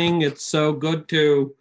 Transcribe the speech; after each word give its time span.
It's 0.00 0.44
so 0.44 0.72
good 0.72 1.08
to 1.08 1.56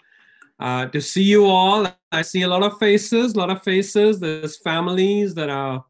uh, 0.59 0.85
to 0.89 1.01
see 1.01 1.23
you 1.23 1.47
all. 1.47 1.87
I 2.11 2.21
see 2.21 2.43
a 2.43 2.47
lot 2.47 2.61
of 2.61 2.77
faces, 2.77 3.33
a 3.33 3.37
lot 3.37 3.49
of 3.49 3.63
faces. 3.63 4.19
There's 4.19 4.59
families 4.59 5.33
that 5.33 5.49
are 5.49 5.83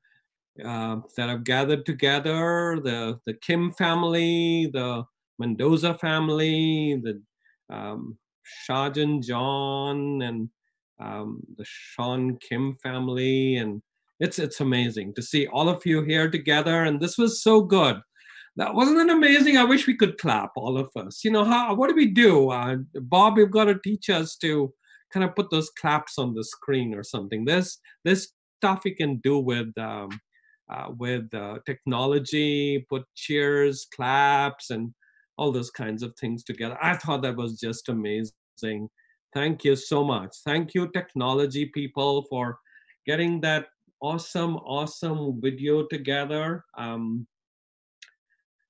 uh, 0.63 1.01
that 1.17 1.27
have 1.27 1.43
gathered 1.43 1.85
together. 1.85 2.79
The 2.81 3.19
the 3.25 3.33
Kim 3.33 3.73
family, 3.73 4.69
the 4.71 5.03
Mendoza 5.37 5.95
family, 5.95 7.01
the 7.03 7.21
um, 7.69 8.17
Shajan 8.65 9.21
John, 9.21 10.21
and 10.21 10.49
um, 11.01 11.41
the 11.57 11.65
Sean 11.65 12.37
Kim 12.37 12.77
family, 12.81 13.57
and 13.57 13.81
it's 14.21 14.39
it's 14.39 14.61
amazing 14.61 15.15
to 15.15 15.21
see 15.21 15.47
all 15.47 15.67
of 15.67 15.85
you 15.85 16.01
here 16.01 16.31
together. 16.31 16.83
And 16.83 17.01
this 17.01 17.17
was 17.17 17.43
so 17.43 17.59
good. 17.59 17.99
That 18.57 18.73
wasn't 18.73 18.97
it 18.97 19.13
amazing? 19.13 19.57
I 19.57 19.63
wish 19.63 19.85
we 19.85 19.95
could 19.95 20.17
clap, 20.17 20.51
all 20.55 20.77
of 20.77 20.89
us. 20.95 21.23
You 21.23 21.31
know, 21.31 21.45
how 21.45 21.75
what 21.75 21.89
do 21.89 21.95
we 21.95 22.07
do? 22.07 22.49
Uh, 22.49 22.77
Bob, 22.95 23.37
you've 23.37 23.51
got 23.51 23.65
to 23.65 23.79
teach 23.83 24.09
us 24.09 24.35
to 24.37 24.73
kind 25.13 25.23
of 25.23 25.35
put 25.35 25.51
those 25.51 25.69
claps 25.79 26.17
on 26.17 26.33
the 26.33 26.43
screen 26.43 26.93
or 26.95 27.03
something. 27.03 27.45
This 27.45 27.79
this 28.03 28.33
stuff 28.57 28.81
you 28.83 28.95
can 28.95 29.17
do 29.17 29.37
with 29.37 29.77
um, 29.77 30.09
uh, 30.73 30.87
with 30.97 31.31
uh, 31.33 31.59
technology, 31.67 32.85
put 32.89 33.03
cheers, 33.15 33.87
claps, 33.95 34.71
and 34.71 34.91
all 35.37 35.51
those 35.51 35.69
kinds 35.69 36.01
of 36.01 36.15
things 36.19 36.43
together. 36.43 36.77
I 36.81 36.97
thought 36.97 37.21
that 37.21 37.37
was 37.37 37.59
just 37.59 37.89
amazing. 37.89 38.89
Thank 39.33 39.63
you 39.65 39.75
so 39.75 40.03
much. 40.03 40.35
Thank 40.43 40.73
you, 40.73 40.89
technology 40.91 41.67
people, 41.67 42.25
for 42.29 42.57
getting 43.05 43.39
that 43.41 43.67
awesome, 44.01 44.57
awesome 44.57 45.39
video 45.41 45.85
together. 45.85 46.63
Um, 46.75 47.27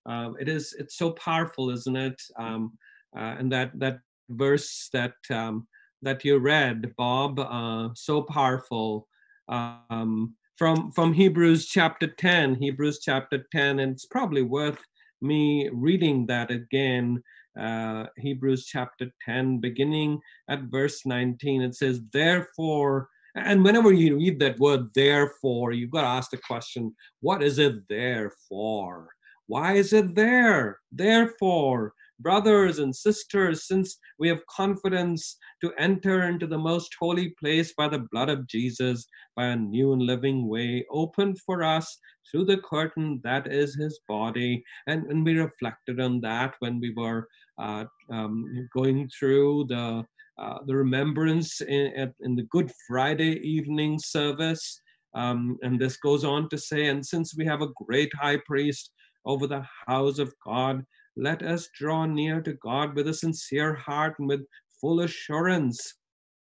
um, 0.07 0.35
it 0.39 0.49
is 0.49 0.73
it's 0.79 0.97
so 0.97 1.11
powerful 1.11 1.69
isn't 1.69 1.95
it? 1.95 2.21
Um, 2.37 2.77
uh, 3.15 3.35
and 3.39 3.51
that 3.51 3.77
that 3.79 3.99
verse 4.29 4.89
that 4.93 5.13
um, 5.29 5.67
that 6.01 6.23
you 6.23 6.37
read 6.37 6.95
bob 6.97 7.39
uh, 7.39 7.89
so 7.93 8.21
powerful. 8.21 9.07
Um, 9.49 10.35
from 10.57 10.91
from 10.91 11.13
hebrews 11.13 11.67
chapter 11.67 12.07
10 12.07 12.55
hebrews 12.55 12.99
chapter 13.01 13.45
10 13.51 13.79
and 13.79 13.93
it's 13.93 14.05
probably 14.05 14.41
worth 14.41 14.79
me 15.21 15.69
reading 15.71 16.25
that 16.25 16.51
again. 16.51 17.23
Uh, 17.59 18.05
hebrews 18.17 18.65
chapter 18.65 19.07
10 19.25 19.59
beginning 19.59 20.19
at 20.49 20.61
verse 20.63 21.05
19 21.05 21.61
it 21.61 21.75
says 21.75 22.01
therefore 22.13 23.09
and 23.35 23.63
whenever 23.63 23.91
you 23.91 24.15
read 24.15 24.39
that 24.39 24.59
word 24.59 24.87
therefore 24.93 25.71
you've 25.71 25.89
got 25.89 26.01
to 26.01 26.07
ask 26.07 26.29
the 26.29 26.37
question 26.37 26.95
what 27.21 27.41
is 27.41 27.57
it 27.57 27.87
there 27.89 28.31
for 28.47 29.09
why 29.47 29.73
is 29.73 29.93
it 29.93 30.15
there? 30.15 30.79
Therefore, 30.91 31.93
brothers 32.19 32.79
and 32.79 32.95
sisters, 32.95 33.67
since 33.67 33.97
we 34.19 34.27
have 34.27 34.45
confidence 34.47 35.37
to 35.61 35.71
enter 35.77 36.23
into 36.23 36.47
the 36.47 36.57
most 36.57 36.95
holy 36.99 37.29
place 37.39 37.73
by 37.77 37.87
the 37.87 38.05
blood 38.11 38.29
of 38.29 38.47
Jesus, 38.47 39.07
by 39.35 39.47
a 39.47 39.55
new 39.55 39.93
and 39.93 40.01
living 40.01 40.47
way 40.47 40.85
opened 40.91 41.39
for 41.45 41.63
us 41.63 41.97
through 42.29 42.45
the 42.45 42.57
curtain 42.57 43.21
that 43.23 43.47
is 43.47 43.75
his 43.75 43.99
body. 44.07 44.63
And, 44.87 45.05
and 45.07 45.25
we 45.25 45.37
reflected 45.37 45.99
on 45.99 46.19
that 46.21 46.55
when 46.59 46.79
we 46.79 46.93
were 46.93 47.27
uh, 47.57 47.85
um, 48.11 48.69
going 48.75 49.09
through 49.17 49.65
the, 49.69 50.03
uh, 50.37 50.57
the 50.65 50.75
remembrance 50.75 51.61
in, 51.61 52.13
in 52.19 52.35
the 52.35 52.47
Good 52.49 52.71
Friday 52.87 53.39
evening 53.47 53.97
service. 53.99 54.81
Um, 55.15 55.57
and 55.61 55.79
this 55.79 55.97
goes 55.97 56.23
on 56.23 56.49
to 56.49 56.57
say, 56.57 56.87
and 56.87 57.03
since 57.03 57.35
we 57.35 57.45
have 57.45 57.61
a 57.61 57.73
great 57.85 58.11
high 58.19 58.37
priest 58.45 58.91
over 59.27 59.45
the 59.45 59.65
house 59.85 60.17
of 60.17 60.33
God. 60.43 60.85
Let 61.15 61.43
us 61.43 61.69
draw 61.75 62.05
near 62.05 62.41
to 62.41 62.53
God 62.53 62.95
with 62.95 63.07
a 63.07 63.13
sincere 63.13 63.75
heart 63.75 64.17
and 64.19 64.27
with 64.27 64.45
full 64.79 65.01
assurance 65.01 65.95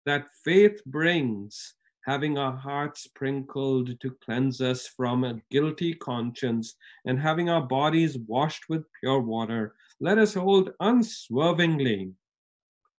that 0.06 0.28
faith 0.44 0.80
brings, 0.86 1.74
having 2.06 2.38
our 2.38 2.56
hearts 2.56 3.04
sprinkled 3.04 4.00
to 4.00 4.16
cleanse 4.24 4.62
us 4.62 4.88
from 4.88 5.24
a 5.24 5.42
guilty 5.50 5.96
conscience, 5.96 6.76
and 7.06 7.20
having 7.20 7.50
our 7.50 7.66
bodies 7.66 8.18
washed 8.28 8.70
with 8.70 8.86
pure 9.00 9.20
water. 9.20 9.74
Let 10.00 10.18
us 10.20 10.36
hold 10.36 10.72
unswervingly 10.80 12.14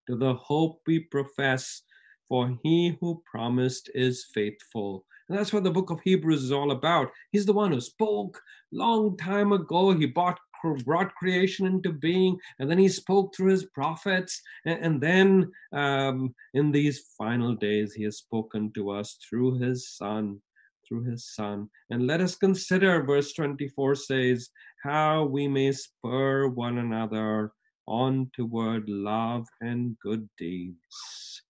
to 0.08 0.16
the 0.16 0.34
hope 0.34 0.80
we 0.86 1.00
profess, 1.00 1.82
for 2.28 2.58
he 2.62 2.96
who 3.00 3.22
promised 3.30 3.90
is 3.94 4.26
faithful. 4.34 5.04
And 5.28 5.36
that's 5.36 5.52
what 5.52 5.64
the 5.64 5.70
book 5.70 5.90
of 5.90 6.00
Hebrews 6.02 6.44
is 6.44 6.52
all 6.52 6.70
about. 6.70 7.10
He's 7.32 7.46
the 7.46 7.52
one 7.52 7.72
who 7.72 7.80
spoke 7.80 8.40
long 8.72 9.16
time 9.16 9.52
ago. 9.52 9.92
He 9.92 10.06
brought, 10.06 10.38
brought 10.84 11.14
creation 11.16 11.66
into 11.66 11.92
being, 11.92 12.38
and 12.58 12.70
then 12.70 12.78
he 12.78 12.88
spoke 12.88 13.34
through 13.34 13.50
his 13.50 13.64
prophets. 13.64 14.40
And, 14.64 14.84
and 14.84 15.00
then 15.00 15.52
um, 15.72 16.34
in 16.54 16.70
these 16.70 17.06
final 17.18 17.54
days, 17.54 17.92
he 17.92 18.04
has 18.04 18.18
spoken 18.18 18.72
to 18.74 18.90
us 18.90 19.18
through 19.28 19.58
his 19.58 19.90
son. 19.90 20.40
Through 20.86 21.04
his 21.04 21.34
son. 21.34 21.68
And 21.90 22.06
let 22.06 22.20
us 22.20 22.36
consider, 22.36 23.02
verse 23.02 23.32
24 23.32 23.96
says, 23.96 24.50
how 24.84 25.24
we 25.24 25.48
may 25.48 25.72
spur 25.72 26.46
one 26.46 26.78
another 26.78 27.50
on 27.88 28.30
toward 28.36 28.88
love 28.88 29.48
and 29.60 29.96
good 30.00 30.28
deeds, 30.38 31.42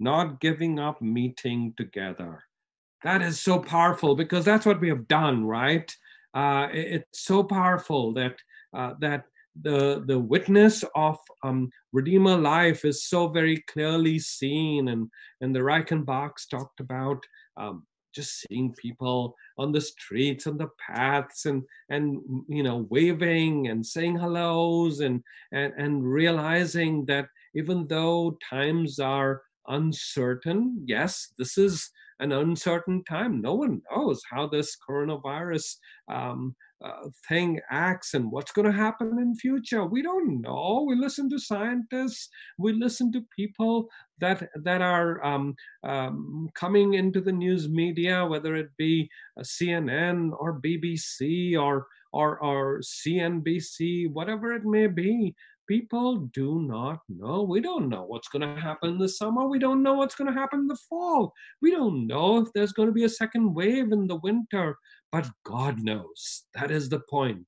not 0.00 0.40
giving 0.40 0.78
up 0.78 1.02
meeting 1.02 1.74
together 1.76 2.42
that 3.04 3.22
is 3.22 3.40
so 3.40 3.58
powerful 3.58 4.14
because 4.14 4.44
that's 4.44 4.66
what 4.66 4.80
we 4.80 4.88
have 4.88 5.08
done, 5.08 5.44
right? 5.44 5.94
Uh, 6.34 6.68
it, 6.72 7.02
it's 7.02 7.24
so 7.24 7.42
powerful 7.42 8.12
that 8.14 8.36
uh, 8.76 8.94
that 9.00 9.24
the 9.62 10.04
the 10.06 10.18
witness 10.18 10.84
of 10.94 11.18
um, 11.42 11.70
Redeemer 11.92 12.36
life 12.36 12.84
is 12.84 13.04
so 13.04 13.28
very 13.28 13.58
clearly 13.68 14.18
seen, 14.18 14.88
and 14.88 15.08
and 15.40 15.54
the 15.54 15.60
Reichenbachs 15.60 16.48
talked 16.50 16.80
about 16.80 17.24
um, 17.56 17.86
just 18.14 18.44
seeing 18.48 18.74
people 18.74 19.34
on 19.58 19.72
the 19.72 19.80
streets 19.80 20.46
and 20.46 20.58
the 20.58 20.68
paths 20.78 21.46
and 21.46 21.62
and 21.88 22.20
you 22.48 22.62
know 22.62 22.86
waving 22.90 23.68
and 23.68 23.84
saying 23.84 24.18
hellos 24.18 25.00
and 25.00 25.22
and 25.52 25.72
and 25.76 26.04
realizing 26.04 27.04
that 27.06 27.28
even 27.54 27.86
though 27.86 28.36
times 28.50 28.98
are 28.98 29.42
uncertain 29.68 30.82
yes 30.86 31.32
this 31.38 31.58
is 31.58 31.90
an 32.20 32.32
uncertain 32.32 33.04
time. 33.04 33.40
No 33.40 33.54
one 33.54 33.80
knows 33.90 34.20
how 34.28 34.46
this 34.48 34.76
coronavirus 34.88 35.76
um, 36.08 36.54
uh, 36.84 37.08
thing 37.28 37.60
acts 37.70 38.14
and 38.14 38.30
what's 38.30 38.52
going 38.52 38.66
to 38.66 38.76
happen 38.76 39.18
in 39.18 39.34
future. 39.34 39.84
We 39.84 40.02
don't 40.02 40.40
know. 40.40 40.84
We 40.88 40.96
listen 40.96 41.28
to 41.30 41.38
scientists. 41.38 42.28
We 42.56 42.72
listen 42.72 43.12
to 43.12 43.26
people 43.34 43.88
that 44.20 44.48
that 44.62 44.82
are 44.82 45.24
um, 45.24 45.54
um, 45.84 46.48
coming 46.54 46.94
into 46.94 47.20
the 47.20 47.32
news 47.32 47.68
media, 47.68 48.26
whether 48.26 48.56
it 48.56 48.70
be 48.76 49.08
CNN 49.40 50.30
or 50.38 50.60
BBC 50.60 51.60
or 51.60 51.86
or, 52.12 52.42
or 52.42 52.80
CNBC, 52.80 54.10
whatever 54.10 54.54
it 54.54 54.64
may 54.64 54.86
be, 54.86 55.34
people 55.68 56.16
do 56.32 56.62
not 56.62 57.00
know. 57.08 57.42
We 57.42 57.60
don't 57.60 57.88
know 57.88 58.04
what's 58.04 58.28
going 58.28 58.42
to 58.42 58.60
happen 58.60 58.90
in 58.90 58.98
the 58.98 59.08
summer. 59.08 59.46
We 59.46 59.58
don't 59.58 59.82
know 59.82 59.94
what's 59.94 60.14
going 60.14 60.32
to 60.32 60.38
happen 60.38 60.60
in 60.60 60.66
the 60.66 60.78
fall. 60.88 61.32
We 61.62 61.70
don't 61.70 62.06
know 62.06 62.38
if 62.38 62.48
there's 62.54 62.72
going 62.72 62.88
to 62.88 62.94
be 62.94 63.04
a 63.04 63.08
second 63.08 63.54
wave 63.54 63.92
in 63.92 64.06
the 64.06 64.16
winter, 64.16 64.76
but 65.12 65.28
God 65.44 65.80
knows. 65.80 66.44
That 66.54 66.70
is 66.70 66.88
the 66.88 67.00
point. 67.10 67.46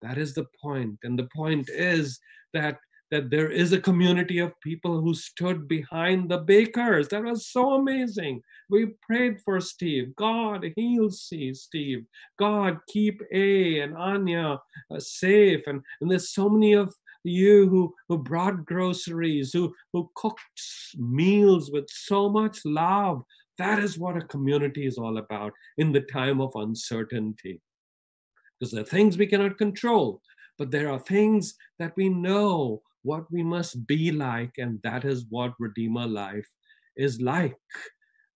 That 0.00 0.16
is 0.16 0.32
the 0.34 0.46
point. 0.62 0.98
And 1.02 1.18
the 1.18 1.28
point 1.34 1.68
is 1.68 2.18
that 2.54 2.78
that 3.10 3.30
there 3.30 3.50
is 3.50 3.72
a 3.72 3.80
community 3.80 4.38
of 4.38 4.60
people 4.60 5.00
who 5.00 5.14
stood 5.14 5.66
behind 5.66 6.28
the 6.28 6.38
bakers. 6.38 7.08
That 7.08 7.24
was 7.24 7.50
so 7.50 7.74
amazing. 7.74 8.42
We 8.68 8.94
prayed 9.00 9.40
for 9.40 9.60
Steve. 9.60 10.14
God 10.16 10.66
heal 10.76 11.10
Steve. 11.10 12.04
God 12.38 12.78
keep 12.88 13.22
A 13.32 13.80
and 13.80 13.96
Anya 13.96 14.60
uh, 14.90 15.00
safe. 15.00 15.62
And, 15.66 15.80
and 16.00 16.10
there's 16.10 16.34
so 16.34 16.50
many 16.50 16.74
of 16.74 16.94
you 17.24 17.68
who, 17.68 17.94
who 18.08 18.18
brought 18.18 18.64
groceries, 18.64 19.52
who, 19.52 19.74
who 19.92 20.10
cooked 20.14 20.40
meals 20.96 21.70
with 21.70 21.88
so 21.88 22.28
much 22.28 22.60
love. 22.64 23.22
That 23.58 23.78
is 23.80 23.98
what 23.98 24.16
a 24.16 24.26
community 24.26 24.86
is 24.86 24.98
all 24.98 25.18
about 25.18 25.52
in 25.78 25.92
the 25.92 26.00
time 26.02 26.40
of 26.40 26.52
uncertainty. 26.54 27.60
Because 28.58 28.72
there 28.72 28.82
are 28.82 28.86
things 28.86 29.18
we 29.18 29.26
cannot 29.26 29.58
control, 29.58 30.20
but 30.58 30.70
there 30.70 30.90
are 30.90 30.98
things 30.98 31.54
that 31.78 31.92
we 31.96 32.08
know 32.08 32.82
what 33.02 33.30
we 33.30 33.42
must 33.42 33.86
be 33.86 34.10
like, 34.10 34.52
and 34.58 34.80
that 34.82 35.04
is 35.04 35.26
what 35.30 35.54
Redeemer 35.58 36.06
life 36.06 36.48
is 36.96 37.20
like. 37.20 37.56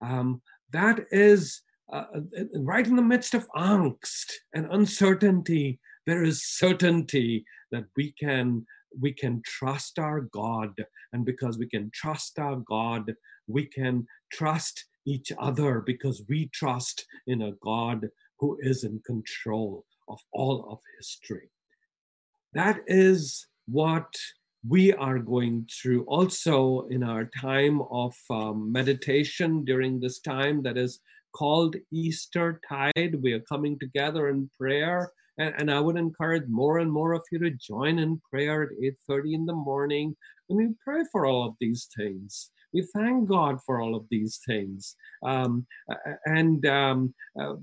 Um, 0.00 0.40
that 0.70 1.06
is 1.10 1.60
uh, 1.92 2.04
uh 2.14 2.44
right 2.60 2.86
in 2.86 2.96
the 2.96 3.02
midst 3.02 3.34
of 3.34 3.46
angst 3.56 4.32
and 4.54 4.66
uncertainty, 4.70 5.80
there 6.06 6.24
is 6.24 6.44
certainty 6.44 7.44
that 7.70 7.84
we 7.96 8.12
can 8.12 8.66
we 9.00 9.12
can 9.12 9.42
trust 9.44 9.98
our 9.98 10.20
God. 10.20 10.74
And 11.12 11.24
because 11.24 11.58
we 11.58 11.66
can 11.66 11.90
trust 11.94 12.38
our 12.38 12.56
God, 12.56 13.14
we 13.46 13.66
can 13.66 14.06
trust 14.32 14.84
each 15.06 15.32
other 15.38 15.80
because 15.80 16.22
we 16.28 16.50
trust 16.52 17.04
in 17.26 17.42
a 17.42 17.52
God 17.64 18.08
who 18.38 18.58
is 18.60 18.84
in 18.84 19.00
control 19.06 19.84
of 20.08 20.18
all 20.32 20.70
of 20.70 20.78
history. 20.98 21.48
That 22.54 22.80
is 22.86 23.46
what 23.66 24.14
we 24.68 24.92
are 24.92 25.18
going 25.18 25.66
through 25.80 26.04
also 26.04 26.86
in 26.90 27.02
our 27.02 27.28
time 27.40 27.80
of 27.90 28.14
um, 28.30 28.70
meditation 28.70 29.64
during 29.64 29.98
this 29.98 30.20
time 30.20 30.62
that 30.62 30.76
is 30.76 31.00
called 31.34 31.76
Easter 31.90 32.60
Tide. 32.68 33.16
We 33.22 33.32
are 33.32 33.40
coming 33.40 33.78
together 33.78 34.28
in 34.28 34.50
prayer. 34.58 35.10
And, 35.38 35.54
and 35.58 35.70
I 35.70 35.80
would 35.80 35.96
encourage 35.96 36.48
more 36.48 36.78
and 36.78 36.90
more 36.90 37.12
of 37.12 37.22
you 37.30 37.38
to 37.40 37.50
join 37.50 37.98
in 37.98 38.20
prayer 38.30 38.62
at 38.62 38.70
8:30 39.10 39.34
in 39.34 39.46
the 39.46 39.54
morning. 39.54 40.16
And 40.48 40.58
we 40.58 40.68
pray 40.84 41.04
for 41.10 41.26
all 41.26 41.46
of 41.46 41.54
these 41.60 41.88
things. 41.96 42.50
We 42.72 42.86
thank 42.94 43.28
God 43.28 43.58
for 43.64 43.80
all 43.80 43.94
of 43.94 44.06
these 44.10 44.40
things. 44.46 44.96
Um, 45.22 45.66
and 46.24 46.64
um, 46.66 47.14
uh, 47.38 47.54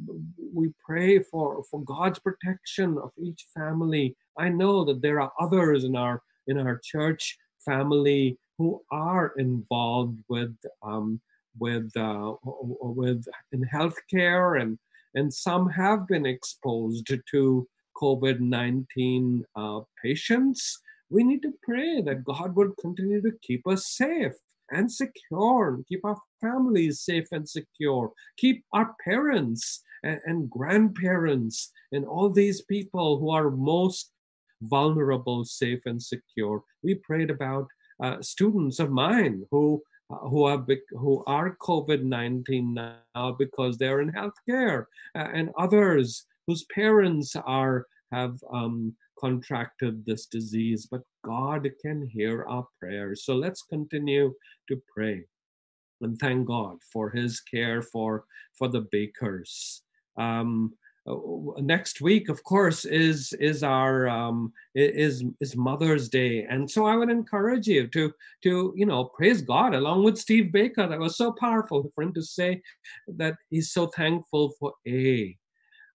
we 0.53 0.71
pray 0.85 1.19
for, 1.19 1.63
for 1.69 1.83
God's 1.83 2.19
protection 2.19 2.97
of 2.97 3.11
each 3.17 3.47
family. 3.55 4.15
I 4.38 4.49
know 4.49 4.85
that 4.85 5.01
there 5.01 5.19
are 5.19 5.31
others 5.39 5.83
in 5.83 5.95
our 5.95 6.21
in 6.47 6.57
our 6.57 6.79
church 6.83 7.38
family 7.65 8.38
who 8.57 8.81
are 8.91 9.33
involved 9.38 10.19
with 10.29 10.55
um, 10.83 11.19
with 11.59 11.91
uh, 11.97 12.33
with 12.43 13.25
in 13.51 13.65
healthcare 13.73 14.61
and 14.61 14.77
and 15.15 15.33
some 15.33 15.69
have 15.69 16.07
been 16.07 16.25
exposed 16.25 17.11
to 17.31 17.67
COVID 17.95 18.39
nineteen 18.39 19.43
uh, 19.55 19.81
patients. 20.03 20.79
We 21.09 21.23
need 21.23 21.41
to 21.41 21.53
pray 21.63 22.01
that 22.01 22.23
God 22.23 22.55
would 22.55 22.77
continue 22.79 23.21
to 23.21 23.31
keep 23.41 23.67
us 23.67 23.87
safe 23.87 24.33
and 24.71 24.91
secure, 24.91 25.73
and 25.73 25.87
keep 25.87 26.05
our 26.05 26.17
families 26.39 27.01
safe 27.01 27.27
and 27.31 27.49
secure, 27.49 28.11
keep 28.37 28.63
our 28.71 28.95
parents 29.03 29.81
and, 30.03 30.19
and 30.25 30.49
grandparents 30.49 31.71
and 31.91 32.05
all 32.05 32.29
these 32.29 32.61
people 32.61 33.19
who 33.19 33.31
are 33.31 33.49
most 33.49 34.11
vulnerable, 34.61 35.43
safe, 35.43 35.79
and 35.85 36.01
secure. 36.01 36.61
We 36.83 36.95
prayed 36.95 37.31
about 37.31 37.67
uh, 38.03 38.21
students 38.21 38.79
of 38.79 38.91
mine 38.91 39.45
who 39.51 39.81
who 40.09 40.43
are 40.43 40.65
who 40.91 41.23
are 41.27 41.57
COVID 41.61 42.03
nineteen 42.03 42.73
now 42.73 43.35
because 43.37 43.77
they're 43.77 44.01
in 44.01 44.11
healthcare, 44.11 44.85
and 45.15 45.51
others 45.57 46.25
whose 46.47 46.65
parents 46.73 47.35
are 47.35 47.85
have 48.11 48.37
um, 48.51 48.95
contracted 49.19 50.05
this 50.05 50.25
disease. 50.25 50.87
But 50.89 51.01
God 51.23 51.69
can 51.81 52.07
hear 52.07 52.45
our 52.49 52.65
prayers, 52.79 53.25
so 53.25 53.35
let's 53.35 53.61
continue 53.63 54.33
to 54.67 54.81
pray 54.93 55.25
and 56.01 56.17
thank 56.17 56.47
God 56.47 56.77
for 56.91 57.09
His 57.09 57.39
care 57.41 57.81
for 57.81 58.25
for 58.57 58.67
the 58.67 58.87
bakers. 58.91 59.83
Um, 60.17 60.73
next 61.57 62.01
week, 62.01 62.29
of 62.29 62.43
course, 62.43 62.85
is 62.85 63.33
is 63.33 63.63
our 63.63 64.07
um, 64.07 64.53
is 64.75 65.23
is 65.39 65.55
Mother's 65.55 66.09
Day, 66.09 66.43
and 66.43 66.69
so 66.69 66.85
I 66.85 66.95
would 66.95 67.09
encourage 67.09 67.67
you 67.67 67.87
to 67.87 68.11
to 68.43 68.73
you 68.75 68.85
know 68.85 69.05
praise 69.05 69.41
God 69.41 69.73
along 69.73 70.03
with 70.03 70.17
Steve 70.17 70.51
Baker. 70.51 70.87
That 70.87 70.99
was 70.99 71.17
so 71.17 71.31
powerful 71.31 71.91
for 71.93 72.03
him 72.03 72.13
to 72.13 72.21
say 72.21 72.61
that 73.07 73.35
he's 73.49 73.71
so 73.71 73.87
thankful 73.87 74.53
for 74.59 74.73
a 74.87 75.37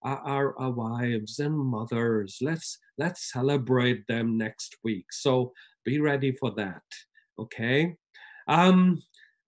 our, 0.03 0.57
our 0.59 0.71
wives 0.71 1.39
and 1.39 1.57
mothers. 1.57 2.37
Let's 2.41 2.77
let's 2.97 3.31
celebrate 3.31 4.05
them 4.07 4.37
next 4.37 4.77
week. 4.83 5.05
So 5.11 5.53
be 5.83 5.99
ready 5.99 6.31
for 6.31 6.51
that. 6.55 6.83
Okay. 7.39 7.95
Um, 8.47 9.01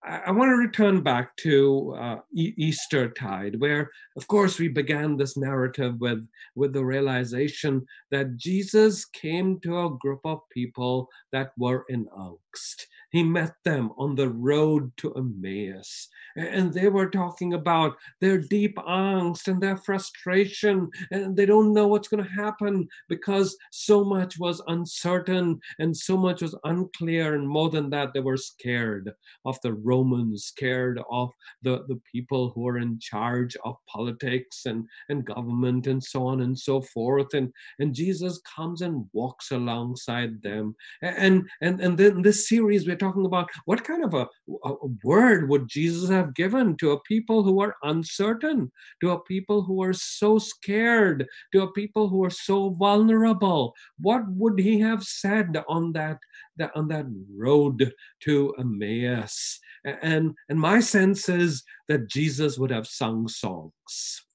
I, 0.07 0.31
want 0.31 0.49
to 0.49 0.55
return 0.55 1.01
back 1.01 1.35
to 1.37 1.95
uh, 1.99 2.17
Easter 2.33 3.09
tide, 3.09 3.59
where, 3.59 3.91
of 4.15 4.27
course, 4.27 4.57
we 4.57 4.69
began 4.69 5.17
this 5.17 5.35
narrative 5.35 5.99
with, 5.99 6.25
with 6.55 6.73
the 6.73 6.85
realization 6.85 7.85
that 8.11 8.37
Jesus 8.37 9.05
came 9.05 9.59
to 9.61 9.85
a 9.85 9.97
group 9.99 10.21
of 10.23 10.39
people 10.49 11.09
that 11.31 11.51
were 11.57 11.85
in 11.89 12.05
angst. 12.05 12.85
He 13.09 13.23
met 13.23 13.53
them 13.63 13.91
on 13.97 14.15
the 14.15 14.29
road 14.29 14.91
to 14.97 15.13
Emmaus, 15.15 16.09
and 16.35 16.73
they 16.73 16.89
were 16.89 17.09
talking 17.09 17.53
about 17.53 17.95
their 18.19 18.37
deep 18.37 18.75
angst 18.77 19.47
and 19.47 19.61
their 19.61 19.77
frustration, 19.77 20.89
and 21.11 21.35
they 21.35 21.45
don't 21.45 21.73
know 21.73 21.87
what's 21.87 22.09
going 22.09 22.23
to 22.23 22.29
happen 22.29 22.87
because 23.07 23.55
so 23.71 24.03
much 24.03 24.37
was 24.39 24.61
uncertain 24.67 25.59
and 25.79 25.95
so 25.95 26.17
much 26.17 26.41
was 26.41 26.57
unclear, 26.65 27.35
and 27.35 27.47
more 27.47 27.69
than 27.69 27.89
that, 27.91 28.13
they 28.13 28.19
were 28.19 28.37
scared 28.37 29.11
of 29.45 29.57
the 29.63 29.73
Romans, 29.73 30.45
scared 30.45 30.99
of 31.09 31.29
the, 31.61 31.85
the 31.87 31.99
people 32.11 32.51
who 32.53 32.67
are 32.67 32.77
in 32.77 32.99
charge 32.99 33.55
of 33.63 33.75
politics 33.87 34.65
and, 34.65 34.85
and 35.09 35.25
government 35.25 35.87
and 35.87 36.03
so 36.03 36.25
on 36.25 36.41
and 36.41 36.57
so 36.57 36.81
forth. 36.81 37.33
And, 37.33 37.51
and 37.79 37.93
Jesus 37.93 38.41
comes 38.55 38.81
and 38.81 39.05
walks 39.13 39.51
alongside 39.51 40.41
them. 40.41 40.75
And, 41.01 41.47
and, 41.61 41.79
and 41.79 41.97
then 41.97 42.21
this 42.21 42.49
series, 42.49 42.87
we're 42.87 42.96
talking 42.97 43.25
about 43.25 43.49
what 43.65 43.83
kind 43.83 44.03
of 44.03 44.13
a, 44.13 44.27
a 44.63 44.73
word 45.03 45.49
would 45.49 45.67
Jesus 45.67 46.09
have 46.09 46.33
given 46.33 46.75
to 46.77 46.91
a 46.91 47.01
people 47.01 47.43
who 47.43 47.61
are 47.61 47.75
uncertain, 47.83 48.71
to 49.01 49.11
a 49.11 49.23
people 49.23 49.63
who 49.63 49.81
are 49.81 49.93
so 49.93 50.37
scared, 50.37 51.25
to 51.53 51.63
a 51.63 51.71
people 51.71 52.09
who 52.09 52.23
are 52.23 52.29
so 52.29 52.71
vulnerable. 52.71 53.73
What 53.99 54.23
would 54.29 54.59
he 54.59 54.79
have 54.81 55.03
said 55.03 55.57
on 55.67 55.93
that, 55.93 56.19
that 56.57 56.71
on 56.75 56.87
that 56.89 57.05
road 57.35 57.93
to 58.21 58.55
Emmaus? 58.59 59.59
And, 59.83 60.33
and 60.49 60.59
my 60.59 60.79
sense 60.79 61.29
is 61.29 61.63
that 61.87 62.09
Jesus 62.09 62.57
would 62.57 62.71
have 62.71 62.87
sung 62.87 63.27
songs 63.27 64.26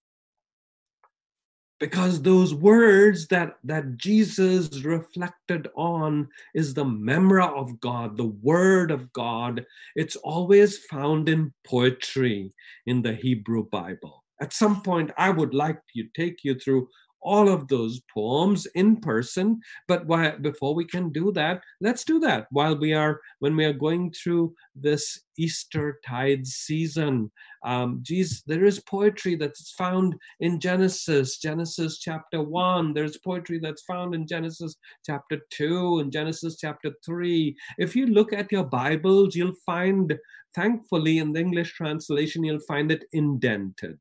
because 1.83 2.23
those 2.23 2.55
words 2.55 3.27
that 3.27 3.57
that 3.65 3.97
jesus 3.97 4.85
reflected 4.85 5.67
on 5.75 6.29
is 6.55 6.73
the 6.73 6.85
memra 6.85 7.49
of 7.61 7.81
god 7.81 8.17
the 8.17 8.33
word 8.41 8.93
of 8.93 9.13
god. 9.13 9.67
It's 9.97 10.15
always 10.15 10.79
found 10.85 11.29
in 11.29 11.53
poetry 11.67 12.53
in 12.87 13.03
the 13.03 13.15
hebrew 13.15 13.69
bible. 13.69 14.23
At 14.41 14.53
some 14.53 14.83
point 14.83 15.11
i 15.19 15.29
would 15.29 15.55
like 15.55 15.81
to 15.97 16.05
take 16.15 16.45
you 16.45 16.55
through 16.55 16.87
all 17.23 17.49
of 17.49 17.69
those 17.69 18.01
poems 18.13 18.67
in 18.75 18.97
person. 18.97 19.61
But 19.89 20.07
why, 20.07 20.31
before 20.31 20.75
we 20.75 20.85
can 20.85 21.11
do 21.11 21.33
that, 21.33 21.63
let's 21.81 22.05
do 22.05 22.19
that 22.21 22.47
while 22.51 22.77
we 22.77 22.93
are 22.93 23.21
when 23.39 23.57
we 23.57 23.65
are 23.65 23.73
going 23.73 24.13
through 24.13 24.55
this 24.75 25.21
Easter 25.39 25.99
tide 26.05 26.47
season. 26.47 27.31
Um, 27.65 28.01
geez, 28.03 28.43
there 28.47 28.65
is 28.65 28.81
poetry 28.81 29.37
that's 29.37 29.73
found 29.73 30.15
in 30.41 30.61
Genesis, 30.61 31.39
Genesis 31.39 31.99
chapter 31.99 32.43
one. 32.43 32.93
There's 32.93 33.19
poetry 33.19 33.59
that's 33.59 33.83
found 33.83 34.15
in 34.15 34.27
Genesis 34.27 34.77
chapter 35.07 35.39
two 35.51 36.01
and 36.01 36.13
Genesis 36.13 36.57
chapter 36.59 36.91
three. 37.05 37.57
If 37.79 37.97
you 37.97 38.07
look 38.07 38.33
at 38.33 38.53
your 38.53 38.65
Bibles, 38.65 39.35
you'll 39.35 39.55
find, 39.65 40.19
thankfully, 40.55 41.19
in 41.19 41.33
the 41.33 41.41
English 41.41 41.75
translation, 41.75 42.45
you'll 42.45 42.61
find 42.61 42.91
it 42.91 43.05
indented. 43.13 43.99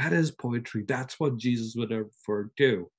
That 0.00 0.14
is 0.14 0.30
poetry. 0.30 0.84
That's 0.88 1.20
what 1.20 1.36
Jesus 1.36 1.74
would 1.76 1.90
refer 1.90 2.50
to. 2.56 2.90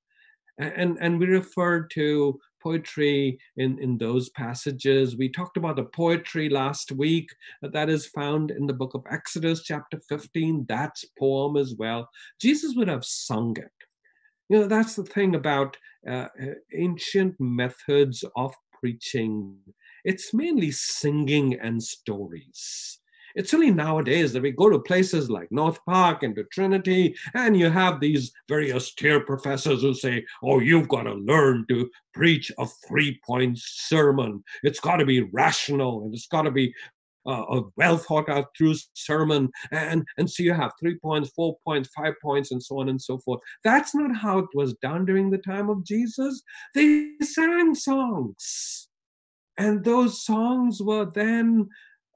And, 0.60 1.00
and 1.02 1.18
we 1.18 1.26
refer 1.26 1.88
to 1.94 2.40
poetry 2.62 3.40
in, 3.58 3.80
in 3.80 3.98
those 3.98 4.30
passages. 4.30 5.18
We 5.18 5.30
talked 5.30 5.58
about 5.58 5.78
the 5.78 5.86
poetry 5.86 6.48
last 6.48 6.92
week 6.92 7.28
that 7.64 7.90
is 7.90 8.06
found 8.06 8.52
in 8.52 8.68
the 8.68 8.74
book 8.74 8.94
of 8.94 9.04
Exodus, 9.10 9.64
chapter 9.64 10.00
15. 10.10 10.68
That's 10.70 11.06
poem 11.18 11.58
as 11.58 11.74
well. 11.74 12.08
Jesus 12.40 12.76
would 12.76 12.88
have 12.88 13.04
sung 13.04 13.58
it. 13.58 13.72
You 14.50 14.60
know, 14.60 14.68
that's 14.68 14.96
the 14.96 15.04
thing 15.04 15.34
about 15.34 15.78
uh, 16.08 16.28
ancient 16.76 17.34
methods 17.40 18.24
of 18.36 18.54
preaching. 18.80 19.56
It's 20.06 20.36
mainly 20.36 20.70
singing 20.70 21.60
and 21.60 21.82
stories. 21.82 23.01
It's 23.36 23.54
only 23.54 23.72
nowadays 23.72 24.34
that 24.34 24.42
we 24.42 24.52
go 24.52 24.70
to 24.70 24.80
places 24.80 25.30
like 25.30 25.52
North 25.52 25.80
Park 25.86 26.24
and 26.24 26.36
to 26.36 26.44
Trinity, 26.46 27.16
and 27.34 27.58
you 27.58 27.70
have 27.70 28.00
these 28.00 28.32
very 28.48 28.74
austere 28.74 29.20
professors 29.22 29.82
who 29.82 29.94
say, 29.94 30.26
Oh, 30.44 30.60
you've 30.60 30.90
got 30.90 31.04
to 31.04 31.14
learn 31.14 31.66
to 31.70 31.90
preach 32.14 32.52
a 32.58 32.68
three 32.88 33.20
point 33.26 33.58
sermon. 33.60 34.44
It's 34.64 34.80
got 34.80 34.98
to 34.98 35.06
be 35.06 35.22
rational 35.22 36.04
and 36.04 36.14
it's 36.14 36.28
got 36.28 36.44
to 36.44 36.52
be 36.52 36.74
uh, 37.28 37.46
a 37.50 37.62
well 37.78 37.98
thought 37.98 38.30
out 38.30 38.48
through 38.58 38.76
sermon. 38.94 39.50
And, 39.72 40.04
and 40.18 40.30
so 40.30 40.44
you 40.44 40.54
have 40.54 40.72
three 40.80 40.98
points, 40.98 41.30
four 41.30 41.58
points, 41.64 41.90
five 41.96 42.14
points, 42.22 42.52
and 42.52 42.62
so 42.62 42.80
on 42.80 42.90
and 42.90 43.02
so 43.02 43.20
forth. 43.20 43.42
That's 43.64 43.94
not 43.94 44.16
how 44.16 44.40
it 44.40 44.50
was 44.54 44.74
done 44.76 45.06
during 45.06 45.30
the 45.30 45.38
time 45.38 45.70
of 45.70 45.84
Jesus. 45.86 46.42
They 46.74 47.12
sang 47.22 47.76
songs. 47.76 48.88
And 49.58 49.84
those 49.84 50.24
songs 50.24 50.82
were 50.82 51.06
then 51.06 51.70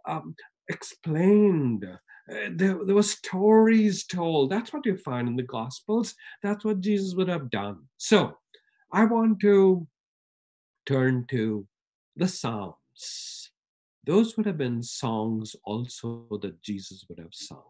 um, 0.08 0.36
explained. 0.70 1.86
Uh, 1.86 2.50
there, 2.52 2.80
there 2.84 2.96
were 2.96 3.04
stories 3.04 4.06
told. 4.06 4.50
That's 4.50 4.74
what 4.74 4.86
you 4.86 4.98
find 4.98 5.28
in 5.28 5.36
the 5.36 5.44
Gospels. 5.44 6.16
That's 6.42 6.66
what 6.66 6.82
Jesus 6.82 7.14
would 7.16 7.28
have 7.28 7.50
done. 7.50 7.84
So 7.98 8.38
I 8.92 9.06
want 9.06 9.40
to 9.42 9.88
turn 10.86 11.26
to 11.30 11.68
the 12.16 12.28
Psalms. 12.28 13.52
Those 14.06 14.38
would 14.38 14.46
have 14.46 14.58
been 14.58 14.82
songs 14.84 15.56
also 15.64 16.28
that 16.42 16.62
Jesus 16.62 17.06
would 17.10 17.20
have 17.20 17.34
sung. 17.34 17.64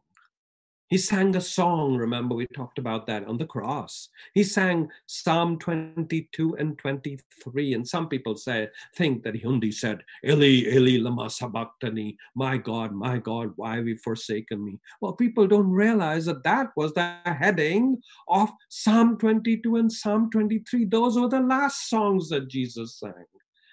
He 0.87 0.99
sang 0.99 1.35
a 1.35 1.41
song, 1.41 1.95
remember, 1.95 2.35
we 2.35 2.45
talked 2.47 2.77
about 2.77 3.07
that 3.07 3.25
on 3.25 3.37
the 3.37 3.45
cross. 3.45 4.09
He 4.33 4.43
sang 4.43 4.89
Psalm 5.07 5.57
22 5.57 6.57
and 6.57 6.77
23. 6.77 7.73
And 7.73 7.87
some 7.87 8.07
people 8.07 8.35
say, 8.35 8.69
think 8.95 9.23
that 9.23 9.33
Hundi 9.33 9.73
said, 9.73 10.03
Eli, 10.23 10.69
Eli, 10.71 11.01
lama 11.01 11.29
sabachthani, 11.29 12.17
my 12.35 12.57
God, 12.57 12.93
my 12.93 13.17
God, 13.17 13.51
why 13.55 13.77
have 13.77 13.87
you 13.87 13.97
forsaken 13.97 14.63
me? 14.63 14.79
Well, 15.01 15.13
people 15.13 15.47
don't 15.47 15.71
realize 15.71 16.25
that 16.25 16.43
that 16.43 16.67
was 16.77 16.93
the 16.93 17.17
heading 17.25 17.99
of 18.27 18.51
Psalm 18.69 19.17
22 19.17 19.77
and 19.77 19.91
Psalm 19.91 20.29
23. 20.29 20.85
Those 20.85 21.17
were 21.17 21.29
the 21.29 21.39
last 21.39 21.89
songs 21.89 22.29
that 22.29 22.47
Jesus 22.47 22.99
sang. 22.99 23.25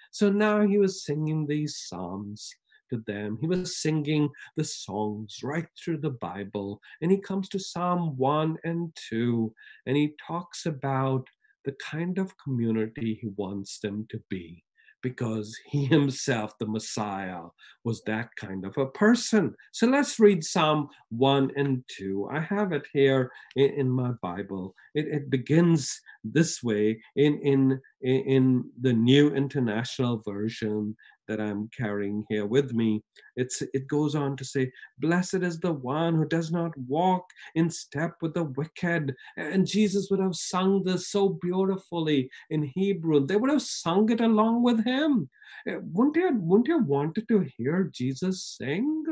So 0.09 0.31
now 0.31 0.61
he 0.61 0.79
was 0.79 1.05
singing 1.05 1.45
these 1.45 1.77
psalms 1.77 2.55
to 2.93 3.03
them. 3.07 3.37
He 3.41 3.47
was 3.47 3.81
singing 3.81 4.29
the 4.55 4.63
songs 4.63 5.39
right 5.43 5.67
through 5.77 5.97
the 5.97 6.11
Bible. 6.11 6.79
And 7.01 7.11
he 7.11 7.19
comes 7.19 7.49
to 7.49 7.59
Psalm 7.59 8.15
1 8.17 8.57
and 8.63 8.95
2, 9.09 9.53
and 9.87 9.97
he 9.97 10.13
talks 10.25 10.65
about 10.65 11.27
the 11.65 11.75
kind 11.81 12.17
of 12.17 12.37
community 12.37 13.17
he 13.21 13.29
wants 13.35 13.79
them 13.79 14.05
to 14.09 14.19
be 14.29 14.63
because 15.03 15.55
he 15.69 15.85
himself, 15.97 16.57
the 16.57 16.65
Messiah, 16.65 17.43
was 17.83 18.01
that 18.03 18.29
kind 18.37 18.65
of 18.65 18.75
a 18.77 18.87
person. 18.87 19.53
So 19.71 19.85
let's 19.85 20.19
read 20.19 20.43
Psalm 20.43 20.87
1 21.09 21.51
and 21.55 21.83
2. 21.95 22.29
I 22.31 22.39
have 22.39 22.71
it 22.71 22.87
here 22.91 23.29
in, 23.55 23.69
in 23.71 23.89
my 23.89 24.11
Bible. 24.23 24.73
It, 24.95 25.07
it, 25.07 25.29
begins 25.29 25.99
this 26.23 26.63
way 26.63 27.01
in, 27.15 27.39
in, 27.39 27.81
in 28.01 28.69
the 28.81 28.93
New 28.93 29.35
International 29.35 30.23
Version 30.25 30.95
that 31.27 31.39
I'm 31.39 31.69
carrying 31.75 32.25
here 32.29 32.45
with 32.45 32.73
me. 32.73 33.01
It's, 33.35 33.61
it 33.73 33.87
goes 33.87 34.15
on 34.15 34.37
to 34.37 34.45
say, 34.45 34.71
Blessed 34.99 35.35
is 35.35 35.59
the 35.59 35.73
one 35.73 36.15
who 36.15 36.27
does 36.27 36.51
not 36.51 36.77
walk 36.87 37.25
in 37.55 37.69
step 37.69 38.15
with 38.21 38.33
the 38.33 38.43
wicked. 38.43 39.15
And 39.37 39.65
Jesus 39.65 40.09
would 40.09 40.19
have 40.19 40.35
sung 40.35 40.83
this 40.83 41.09
so 41.09 41.29
beautifully 41.29 42.29
in 42.49 42.71
Hebrew. 42.75 43.25
They 43.25 43.35
would 43.35 43.51
have 43.51 43.61
sung 43.61 44.11
it 44.11 44.21
along 44.21 44.63
with 44.63 44.83
him. 44.83 45.29
Eh, 45.67 45.77
wouldn't 45.81 46.15
you, 46.15 46.31
wouldn't 46.39 46.67
you 46.67 46.79
wanted 46.79 47.27
to 47.27 47.47
hear 47.57 47.89
Jesus 47.93 48.43
sing? 48.57 49.03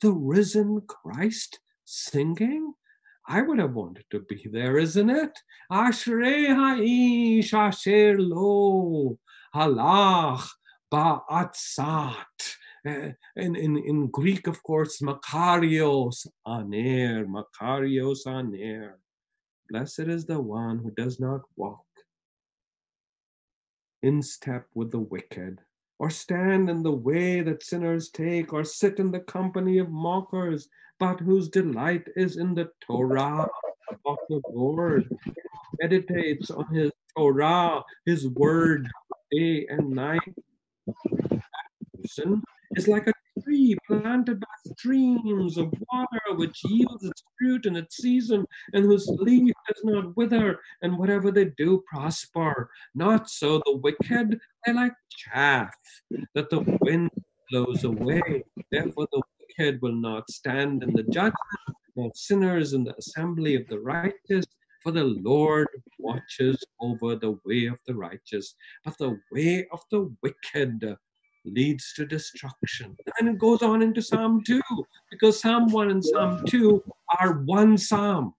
The 0.00 0.12
risen 0.12 0.82
Christ 0.86 1.60
singing? 1.84 2.74
I 3.26 3.40
would 3.40 3.58
have 3.58 3.72
wanted 3.72 4.04
to 4.10 4.20
be 4.20 4.46
there, 4.50 4.76
isn't 4.76 5.08
it? 5.08 5.38
Ashrei 5.72 6.54
ha'ish 6.54 7.54
asher 7.54 8.18
lo 8.18 9.18
halach 9.54 10.46
ba'atzat. 10.94 12.40
Uh, 12.86 13.10
in, 13.36 13.56
in, 13.56 13.76
in 13.78 14.06
Greek, 14.08 14.46
of 14.46 14.62
course, 14.62 15.00
makarios 15.00 16.26
aner, 16.46 17.26
makarios 17.26 18.26
aner. 18.26 18.98
Blessed 19.70 20.08
is 20.16 20.26
the 20.26 20.40
one 20.40 20.78
who 20.78 20.90
does 20.90 21.18
not 21.18 21.40
walk 21.56 21.80
in 24.02 24.22
step 24.22 24.66
with 24.74 24.90
the 24.90 24.98
wicked, 24.98 25.58
or 25.98 26.10
stand 26.10 26.68
in 26.68 26.82
the 26.82 26.92
way 26.92 27.40
that 27.40 27.64
sinners 27.64 28.10
take, 28.10 28.52
or 28.52 28.62
sit 28.62 28.98
in 28.98 29.10
the 29.10 29.20
company 29.20 29.78
of 29.78 29.88
mockers, 29.90 30.68
but 31.00 31.18
whose 31.20 31.48
delight 31.48 32.06
is 32.14 32.36
in 32.36 32.54
the 32.54 32.68
Torah 32.86 33.48
of 34.04 34.18
the 34.28 34.42
Lord, 34.52 35.08
meditates 35.80 36.50
on 36.50 36.66
his 36.74 36.92
Torah, 37.16 37.82
his 38.04 38.28
word, 38.28 38.86
day 39.32 39.66
and 39.70 39.88
night 39.88 40.34
person 41.96 42.42
is 42.76 42.88
like 42.88 43.06
a 43.06 43.12
tree 43.42 43.76
planted 43.86 44.40
by 44.40 44.46
streams 44.76 45.56
of 45.56 45.72
water, 45.92 46.36
which 46.36 46.60
yields 46.64 47.04
its 47.04 47.22
fruit 47.38 47.66
in 47.66 47.76
its 47.76 47.96
season, 47.96 48.44
and 48.72 48.84
whose 48.84 49.08
leaf 49.08 49.54
does 49.68 49.84
not 49.84 50.16
wither, 50.16 50.60
and 50.82 50.98
whatever 50.98 51.30
they 51.30 51.46
do 51.56 51.82
prosper. 51.90 52.70
Not 52.94 53.28
so 53.30 53.60
the 53.64 53.76
wicked, 53.76 54.38
they're 54.64 54.74
like 54.74 54.94
chaff 55.10 55.74
that 56.34 56.50
the 56.50 56.60
wind 56.80 57.10
blows 57.50 57.84
away. 57.84 58.44
Therefore, 58.70 59.06
the 59.12 59.22
wicked 59.40 59.80
will 59.82 59.94
not 59.94 60.30
stand 60.30 60.82
in 60.82 60.92
the 60.92 61.02
judgment, 61.04 61.34
nor 61.96 62.10
sinners 62.14 62.72
in 62.72 62.84
the 62.84 62.96
assembly 62.96 63.54
of 63.54 63.66
the 63.68 63.78
righteous. 63.78 64.44
For 64.84 64.92
the 64.92 65.04
Lord 65.04 65.68
watches 65.98 66.62
over 66.78 67.16
the 67.16 67.38
way 67.46 67.64
of 67.66 67.78
the 67.86 67.94
righteous, 67.94 68.54
but 68.84 68.98
the 68.98 69.18
way 69.32 69.66
of 69.72 69.80
the 69.90 70.14
wicked 70.22 70.94
leads 71.46 71.94
to 71.94 72.04
destruction. 72.04 72.94
And 73.18 73.30
it 73.30 73.38
goes 73.38 73.62
on 73.62 73.80
into 73.80 74.02
Psalm 74.02 74.44
2, 74.44 74.60
because 75.10 75.40
Psalm 75.40 75.72
1 75.72 75.90
and 75.90 76.04
Psalm 76.04 76.44
2 76.44 76.84
are 77.18 77.40
one 77.44 77.78
psalm 77.78 78.34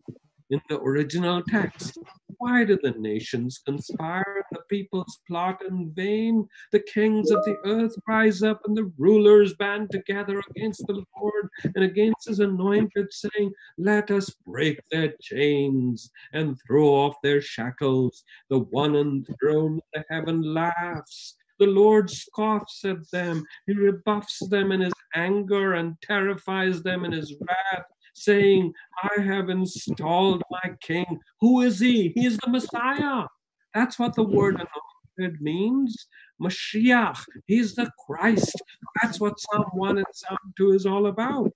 in 0.49 0.61
the 0.69 0.79
original 0.79 1.41
text. 1.43 1.97
Why 2.37 2.65
do 2.65 2.77
the 2.81 2.91
nations 2.91 3.61
conspire, 3.65 4.43
the 4.51 4.59
peoples 4.69 5.19
plot 5.27 5.61
in 5.67 5.91
vain? 5.95 6.47
The 6.71 6.81
kings 6.81 7.31
of 7.31 7.43
the 7.45 7.57
earth 7.65 7.95
rise 8.07 8.43
up, 8.43 8.61
and 8.65 8.75
the 8.75 8.91
rulers 8.97 9.53
band 9.55 9.91
together 9.91 10.41
against 10.51 10.85
the 10.87 11.03
Lord 11.17 11.49
and 11.63 11.83
against 11.83 12.27
his 12.27 12.39
anointed, 12.39 13.07
saying, 13.11 13.51
Let 13.77 14.11
us 14.11 14.29
break 14.45 14.79
their 14.91 15.13
chains 15.21 16.11
and 16.33 16.57
throw 16.67 16.87
off 16.87 17.15
their 17.23 17.41
shackles. 17.41 18.23
The 18.49 18.59
one 18.59 18.95
enthroned 18.95 19.81
in 19.93 20.01
the 20.01 20.05
heaven 20.09 20.41
laughs. 20.41 21.35
The 21.57 21.67
Lord 21.67 22.09
scoffs 22.09 22.83
at 22.83 23.09
them. 23.11 23.45
He 23.65 23.73
rebuffs 23.73 24.45
them 24.49 24.73
in 24.73 24.81
his 24.81 24.93
anger 25.15 25.73
and 25.73 25.95
terrifies 26.01 26.83
them 26.83 27.05
in 27.05 27.13
his 27.13 27.33
wrath, 27.39 27.85
saying, 28.15 28.73
I 29.03 29.21
have 29.21 29.49
installed 29.49 30.41
my 30.49 30.71
king. 30.81 31.19
Who 31.41 31.61
is 31.61 31.79
he? 31.79 32.09
He 32.15 32.25
is 32.25 32.37
the 32.37 32.49
Messiah. 32.49 33.25
That's 33.73 33.99
what 33.99 34.15
the 34.15 34.23
word 34.23 34.55
anointed 34.55 35.41
means. 35.41 36.07
Mashiach. 36.41 37.23
He's 37.45 37.75
the 37.75 37.91
Christ. 38.05 38.61
That's 39.01 39.19
what 39.19 39.39
Psalm 39.39 39.69
1 39.73 39.97
and 39.97 40.07
Psalm 40.13 40.37
2 40.57 40.71
is 40.71 40.85
all 40.85 41.07
about. 41.07 41.51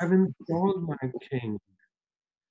I've 0.00 0.12
installed 0.12 0.82
my 0.82 1.10
king. 1.30 1.58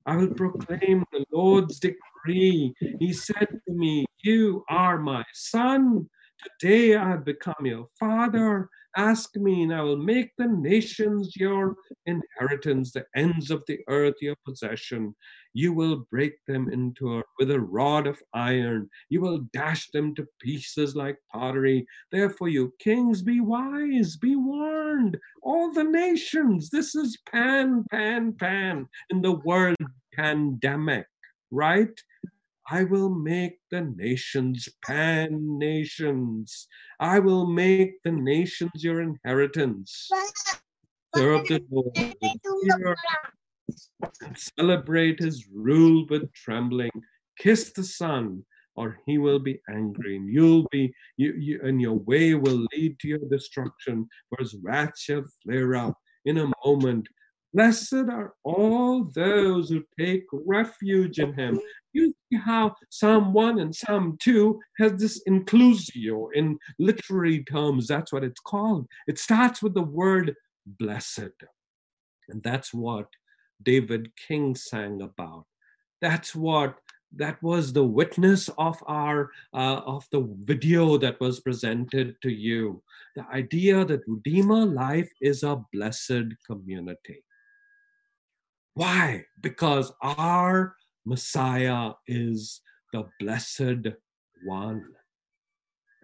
I 0.06 0.16
will 0.16 0.34
proclaim 0.34 1.06
the 1.12 1.26
Lord's 1.32 1.80
decree. 1.80 2.74
He 3.00 3.14
said 3.14 3.48
to 3.50 3.74
me, 3.74 4.06
You 4.24 4.66
are 4.68 4.98
my 4.98 5.24
son. 5.34 6.10
Today 6.60 6.96
I 6.96 7.18
become 7.18 7.66
your 7.66 7.88
father. 8.00 8.70
Ask 8.98 9.36
me, 9.36 9.64
and 9.64 9.74
I 9.74 9.82
will 9.82 9.98
make 9.98 10.32
the 10.38 10.48
nations 10.48 11.36
your 11.36 11.76
inheritance, 12.06 12.92
the 12.92 13.06
ends 13.16 13.52
of 13.52 13.64
the 13.68 13.80
earth 13.88 14.16
your 14.22 14.36
possession. 14.46 15.16
You 15.54 15.72
will 15.74 16.08
break 16.10 16.34
them 16.48 16.70
into 16.70 17.22
with 17.40 17.52
a 17.52 17.60
rod 17.60 18.08
of 18.08 18.20
iron. 18.34 18.90
You 19.10 19.22
will 19.22 19.46
dash 19.54 19.90
them 19.92 20.16
to 20.16 20.28
pieces 20.40 20.96
like 20.96 21.18
pottery. 21.32 21.86
Therefore, 22.12 22.50
you 22.50 22.74
kings, 22.80 23.22
be 23.22 23.40
wise, 23.40 24.18
be 24.18 24.36
warned. 24.36 25.18
All 25.44 25.72
the 25.72 25.84
nations, 25.84 26.70
this 26.70 26.96
is 26.96 27.18
pan, 27.32 27.86
pan, 27.92 28.34
pan 28.34 28.88
in 29.10 29.22
the 29.22 29.34
world 29.34 29.78
pandemic, 30.14 31.06
right? 31.52 32.02
I 32.72 32.86
will 32.86 33.10
make 33.10 33.60
the 33.70 33.82
nations 33.82 34.70
pan 34.86 35.60
nations. 35.60 36.70
I 37.02 37.20
will 37.20 37.46
make 37.46 38.02
the 38.06 38.14
nations 38.14 38.72
your 38.76 39.02
inheritance. 39.02 40.10
Serve 41.14 41.46
the 41.50 41.62
Lord 41.70 42.96
celebrate 44.38 45.20
his 45.20 45.48
rule 45.54 46.06
with 46.10 46.32
trembling. 46.32 46.92
Kiss 47.38 47.74
the 47.74 47.84
Son, 47.84 48.46
or 48.76 48.98
he 49.06 49.18
will 49.18 49.40
be 49.40 49.60
angry, 49.70 50.16
and 50.16 50.32
you'll 50.32 50.66
be 50.72 50.94
you, 51.18 51.34
you 51.34 51.60
and 51.64 51.82
your 51.82 52.00
way 52.00 52.36
will 52.36 52.66
lead 52.74 52.98
to 53.00 53.08
your 53.10 53.26
destruction, 53.30 54.08
for 54.30 54.38
his 54.40 54.56
wrath 54.64 54.98
shall 54.98 55.26
flare 55.44 55.76
up 55.76 55.98
in 56.24 56.38
a 56.38 56.52
moment. 56.66 57.06
Blessed 57.54 57.94
are 58.10 58.34
all 58.44 59.04
those 59.04 59.70
who 59.70 59.84
take 60.00 60.24
refuge 60.32 61.20
in 61.20 61.34
him. 61.34 61.60
You 61.92 62.14
see 62.32 62.38
how 62.38 62.76
Psalm 62.90 63.34
1 63.34 63.60
and 63.60 63.76
Psalm 63.76 64.18
2 64.22 64.60
has 64.80 64.94
this 64.94 65.22
inclusio 65.28 66.30
in 66.34 66.58
literary 66.80 67.44
terms. 67.44 67.88
That's 67.88 68.14
what 68.14 68.24
it's 68.24 68.40
called. 68.40 68.88
It 69.08 69.20
starts 69.20 69.62
with 69.62 69.74
the 69.74 69.82
word 69.82 70.34
blessed. 70.66 71.34
And 72.30 72.42
that's 72.42 72.74
what 72.74 73.08
David 73.62 74.12
King 74.16 74.56
sang 74.56 75.02
about. 75.02 75.46
That's 76.00 76.34
what 76.34 76.78
that 77.18 77.44
was 77.44 77.74
the 77.74 77.84
witness 77.84 78.50
of 78.58 78.82
our 78.88 79.32
uh, 79.54 79.82
of 79.86 80.08
the 80.14 80.26
video 80.46 80.98
that 80.98 81.20
was 81.20 81.42
presented 81.42 82.16
to 82.22 82.32
you 82.32 82.82
the 83.18 83.26
idea 83.34 83.84
that 83.84 84.08
redeemer 84.08 84.66
life 84.66 85.12
is 85.20 85.44
a 85.44 85.62
blessed 85.74 86.24
community 86.48 87.22
why? 88.74 89.26
Because 89.42 89.92
our 90.02 90.76
Messiah 91.06 91.92
is 92.08 92.62
the 92.94 93.08
blessed 93.20 93.88
one. 94.46 94.86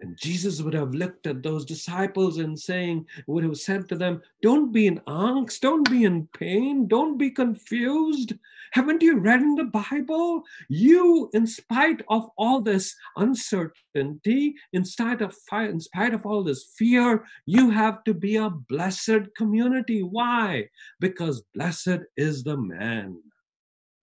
And 0.00 0.16
Jesus 0.16 0.62
would 0.62 0.74
have 0.74 0.94
looked 0.94 1.26
at 1.26 1.42
those 1.42 1.64
disciples 1.64 2.38
and 2.38 2.58
saying, 2.58 3.06
would 3.26 3.42
have 3.42 3.58
said 3.58 3.88
to 3.88 3.96
them, 3.96 4.22
Don't 4.42 4.72
be 4.72 4.86
in 4.86 5.00
angst, 5.08 5.60
don't 5.60 5.88
be 5.90 6.04
in 6.04 6.28
pain, 6.28 6.86
don't 6.86 7.18
be 7.18 7.30
confused. 7.30 8.34
Haven't 8.72 9.02
you 9.02 9.18
read 9.18 9.40
in 9.40 9.56
the 9.56 9.64
Bible? 9.64 10.44
You, 10.68 11.30
in 11.32 11.48
spite 11.48 12.02
of 12.08 12.30
all 12.36 12.60
this 12.60 12.94
uncertainty, 13.16 14.54
in 14.72 14.84
spite 14.84 15.20
of 15.20 15.34
in 15.52 15.80
spite 15.80 16.14
of 16.14 16.24
all 16.24 16.44
this 16.44 16.72
fear, 16.76 17.24
you 17.46 17.70
have 17.70 18.04
to 18.04 18.14
be 18.14 18.36
a 18.36 18.50
blessed 18.50 19.34
community. 19.36 20.02
Why? 20.02 20.68
Because 21.00 21.42
blessed 21.54 22.00
is 22.16 22.44
the 22.44 22.56
man. 22.56 23.20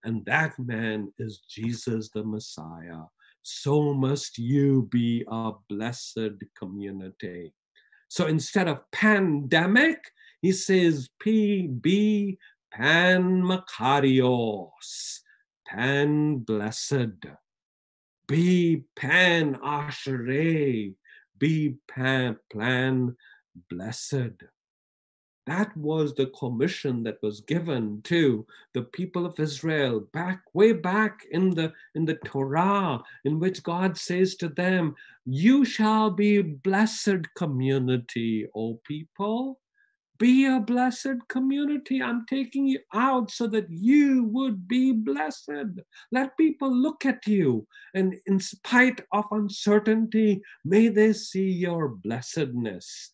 And 0.03 0.25
that 0.25 0.59
man 0.59 1.13
is 1.17 1.41
Jesus 1.47 2.09
the 2.09 2.23
Messiah 2.23 3.03
so 3.47 3.93
must 3.93 4.39
you 4.39 4.87
be 4.89 5.23
a 5.27 5.51
blessed 5.69 6.41
community. 6.57 7.53
So 8.07 8.25
instead 8.25 8.67
of 8.67 8.89
pandemic, 8.91 9.99
he 10.41 10.51
says 10.51 11.09
PB 11.23 12.37
pan 12.71 13.43
makarios, 13.43 15.19
pan 15.67 16.37
blessed, 16.37 17.27
be 18.27 18.83
pan 18.95 19.59
ashere, 19.63 20.93
be 21.37 21.75
pan 21.87 22.37
plan 22.51 23.15
blessed. 23.69 24.41
That 25.45 25.75
was 25.77 26.15
the 26.15 26.27
commission 26.27 27.03
that 27.03 27.21
was 27.21 27.41
given 27.41 28.01
to 28.05 28.47
the 28.73 28.81
people 28.81 29.25
of 29.27 29.39
Israel 29.39 29.99
back 30.11 30.41
way 30.53 30.73
back 30.73 31.23
in 31.29 31.51
the 31.51 31.71
in 31.93 32.05
the 32.05 32.15
Torah, 32.25 33.03
in 33.25 33.39
which 33.39 33.61
God 33.61 33.95
says 33.95 34.35
to 34.37 34.49
them, 34.49 34.95
"You 35.25 35.63
shall 35.63 36.09
be 36.09 36.41
blessed 36.41 37.33
community, 37.35 38.47
O 38.55 38.81
people." 38.87 39.59
Be 40.17 40.45
a 40.45 40.61
blessed 40.61 41.27
community. 41.27 42.01
I'm 42.01 42.25
taking 42.25 42.65
you 42.67 42.79
out 42.93 43.29
so 43.31 43.47
that 43.47 43.69
you 43.69 44.23
would 44.23 44.65
be 44.65 44.93
blessed. 44.93 45.49
Let 46.09 46.37
people 46.37 46.73
look 46.73 47.05
at 47.05 47.27
you, 47.27 47.67
and 47.93 48.15
in 48.25 48.39
spite 48.39 49.01
of 49.11 49.25
uncertainty, 49.31 50.41
may 50.63 50.87
they 50.87 51.11
see 51.11 51.51
your 51.51 51.89
blessedness. 51.89 53.11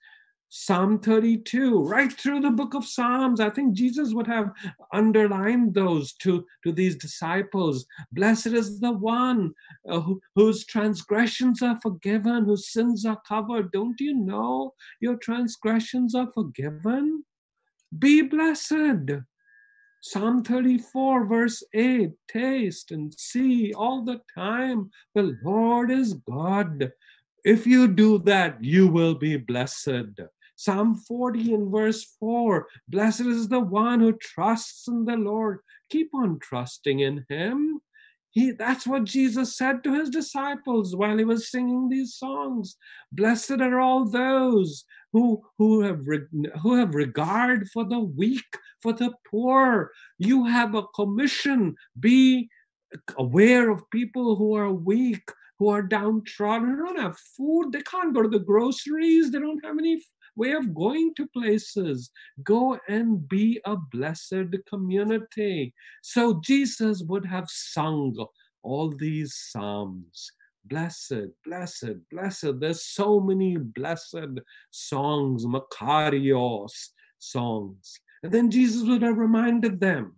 Psalm 0.53 0.99
32, 0.99 1.81
right 1.85 2.11
through 2.11 2.41
the 2.41 2.51
book 2.51 2.73
of 2.73 2.85
Psalms. 2.85 3.39
I 3.39 3.49
think 3.49 3.73
Jesus 3.73 4.13
would 4.13 4.27
have 4.27 4.51
underlined 4.91 5.73
those 5.73 6.11
to, 6.15 6.45
to 6.65 6.73
these 6.73 6.97
disciples. 6.97 7.85
Blessed 8.11 8.47
is 8.47 8.81
the 8.81 8.91
one 8.91 9.53
uh, 9.87 10.01
who, 10.01 10.21
whose 10.35 10.65
transgressions 10.65 11.61
are 11.61 11.79
forgiven, 11.81 12.43
whose 12.43 12.69
sins 12.69 13.05
are 13.05 13.21
covered. 13.25 13.71
Don't 13.71 13.97
you 14.01 14.13
know 14.13 14.73
your 14.99 15.15
transgressions 15.15 16.15
are 16.15 16.29
forgiven? 16.33 17.23
Be 17.97 18.21
blessed. 18.21 19.21
Psalm 20.01 20.43
34, 20.43 21.27
verse 21.27 21.63
8 21.73 22.11
Taste 22.27 22.91
and 22.91 23.13
see 23.17 23.71
all 23.71 24.03
the 24.03 24.19
time 24.35 24.89
the 25.15 25.37
Lord 25.45 25.91
is 25.91 26.15
God. 26.29 26.91
If 27.45 27.65
you 27.65 27.87
do 27.87 28.19
that, 28.25 28.61
you 28.61 28.89
will 28.89 29.15
be 29.15 29.37
blessed. 29.37 30.19
Psalm 30.61 30.93
40 30.93 31.55
and 31.55 31.71
verse 31.71 32.15
4 32.19 32.67
Blessed 32.87 33.21
is 33.21 33.47
the 33.47 33.59
one 33.59 33.99
who 33.99 34.13
trusts 34.13 34.87
in 34.87 35.05
the 35.05 35.15
Lord. 35.15 35.61
Keep 35.89 36.13
on 36.13 36.37
trusting 36.37 36.99
in 36.99 37.25
him. 37.29 37.79
He, 38.29 38.51
that's 38.51 38.85
what 38.85 39.05
Jesus 39.05 39.57
said 39.57 39.83
to 39.83 39.95
his 39.95 40.11
disciples 40.11 40.95
while 40.95 41.17
he 41.17 41.23
was 41.23 41.49
singing 41.49 41.89
these 41.89 42.13
songs. 42.13 42.77
Blessed 43.11 43.59
are 43.59 43.79
all 43.79 44.05
those 44.05 44.85
who, 45.11 45.41
who, 45.57 45.81
have, 45.81 46.05
who 46.61 46.75
have 46.75 46.93
regard 46.93 47.67
for 47.69 47.83
the 47.83 47.99
weak, 47.99 48.45
for 48.83 48.93
the 48.93 49.13
poor. 49.31 49.89
You 50.19 50.45
have 50.45 50.75
a 50.75 50.83
commission. 50.93 51.75
Be 51.99 52.49
aware 53.17 53.71
of 53.71 53.89
people 53.89 54.35
who 54.35 54.55
are 54.55 54.71
weak, 54.71 55.23
who 55.57 55.69
are 55.69 55.81
downtrodden, 55.81 56.69
who 56.69 56.85
don't 56.85 56.99
have 56.99 57.17
food. 57.35 57.71
They 57.71 57.81
can't 57.81 58.13
go 58.13 58.21
to 58.21 58.29
the 58.29 58.37
groceries. 58.37 59.31
They 59.31 59.39
don't 59.39 59.65
have 59.65 59.79
any 59.79 60.03
way 60.35 60.51
of 60.53 60.73
going 60.73 61.13
to 61.15 61.27
places. 61.27 62.11
Go 62.43 62.77
and 62.87 63.27
be 63.27 63.59
a 63.65 63.75
blessed 63.75 64.55
community. 64.67 65.73
So 66.01 66.39
Jesus 66.43 67.03
would 67.03 67.25
have 67.25 67.47
sung 67.49 68.15
all 68.63 68.93
these 68.97 69.35
psalms. 69.35 70.31
Blessed, 70.65 71.27
blessed, 71.43 71.95
blessed. 72.11 72.59
There's 72.59 72.85
so 72.85 73.19
many 73.19 73.57
blessed 73.57 74.39
songs, 74.69 75.45
Makarios 75.45 76.71
songs. 77.17 77.99
And 78.23 78.31
then 78.31 78.51
Jesus 78.51 78.87
would 78.87 79.01
have 79.01 79.17
reminded 79.17 79.79
them 79.79 80.15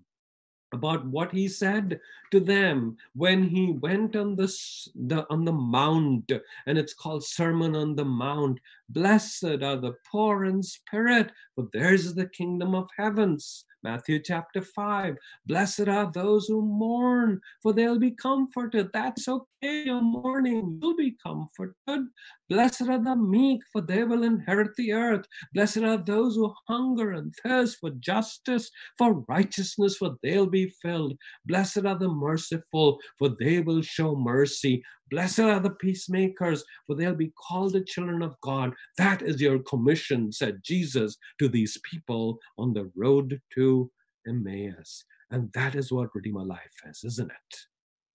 about 0.74 1.06
what 1.06 1.32
he 1.32 1.48
said 1.48 2.00
to 2.32 2.40
them 2.40 2.98
when 3.16 3.44
he 3.44 3.72
went 3.72 4.16
on 4.16 4.36
the, 4.36 4.52
the, 4.96 5.26
on 5.30 5.46
the 5.46 5.52
mount 5.54 6.32
and 6.66 6.78
it's 6.78 6.94
called 6.94 7.24
sermon 7.24 7.76
on 7.76 7.96
the 7.96 8.06
mount. 8.06 8.60
Blessed 8.90 9.44
are 9.44 9.78
the 9.78 9.96
poor 10.12 10.46
in 10.46 10.62
spirit 10.62 11.32
for 11.56 11.70
theirs 11.72 12.06
is 12.06 12.16
the 12.16 12.28
kingdom 12.28 12.76
of 12.76 12.90
heavens 12.98 13.66
Matthew 13.84 14.22
chapter 14.24 14.62
5. 14.62 15.16
Blessed 15.46 15.88
are 15.90 16.10
those 16.12 16.48
who 16.48 16.62
mourn, 16.62 17.42
for 17.62 17.74
they'll 17.74 18.00
be 18.00 18.12
comforted. 18.12 18.90
That's 18.94 19.28
okay. 19.28 19.84
You're 19.86 20.02
mourning, 20.02 20.80
you'll 20.82 20.96
be 20.96 21.16
comforted. 21.26 22.08
Blessed 22.50 22.84
are 22.84 23.04
the 23.04 23.16
meek, 23.16 23.62
for 23.72 23.82
they 23.82 24.04
will 24.04 24.24
inherit 24.24 24.76
the 24.78 24.94
earth. 24.94 25.26
Blessed 25.54 25.80
are 25.80 25.98
those 25.98 26.36
who 26.36 26.54
hunger 26.68 27.12
and 27.12 27.34
thirst 27.44 27.78
for 27.80 27.92
justice, 28.00 28.70
for 28.98 29.24
righteousness, 29.28 29.98
for 29.98 30.16
they'll 30.22 30.50
be 30.50 30.72
filled. 30.82 31.18
Blessed 31.46 31.86
are 31.86 31.98
the 31.98 32.10
merciful, 32.10 33.00
for 33.20 33.30
they 33.40 33.60
will 33.62 33.82
show 33.82 34.16
mercy. 34.16 34.84
Blessed 35.14 35.42
are 35.42 35.60
the 35.60 35.70
peacemakers, 35.70 36.64
for 36.88 36.96
they'll 36.96 37.14
be 37.14 37.32
called 37.38 37.74
the 37.74 37.84
children 37.84 38.24
of 38.24 38.36
God. 38.42 38.74
That 38.98 39.22
is 39.22 39.40
your 39.40 39.60
commission, 39.60 40.32
said 40.32 40.62
Jesus 40.64 41.18
to 41.38 41.48
these 41.48 41.80
people 41.88 42.40
on 42.58 42.74
the 42.74 42.90
road 42.96 43.40
to 43.54 43.92
Emmaus. 44.28 45.06
And 45.30 45.54
that 45.54 45.76
is 45.76 45.92
what 45.92 46.16
Redeemer 46.16 46.44
Life 46.44 46.74
is, 46.90 47.04
isn't 47.04 47.30
it? 47.30 47.58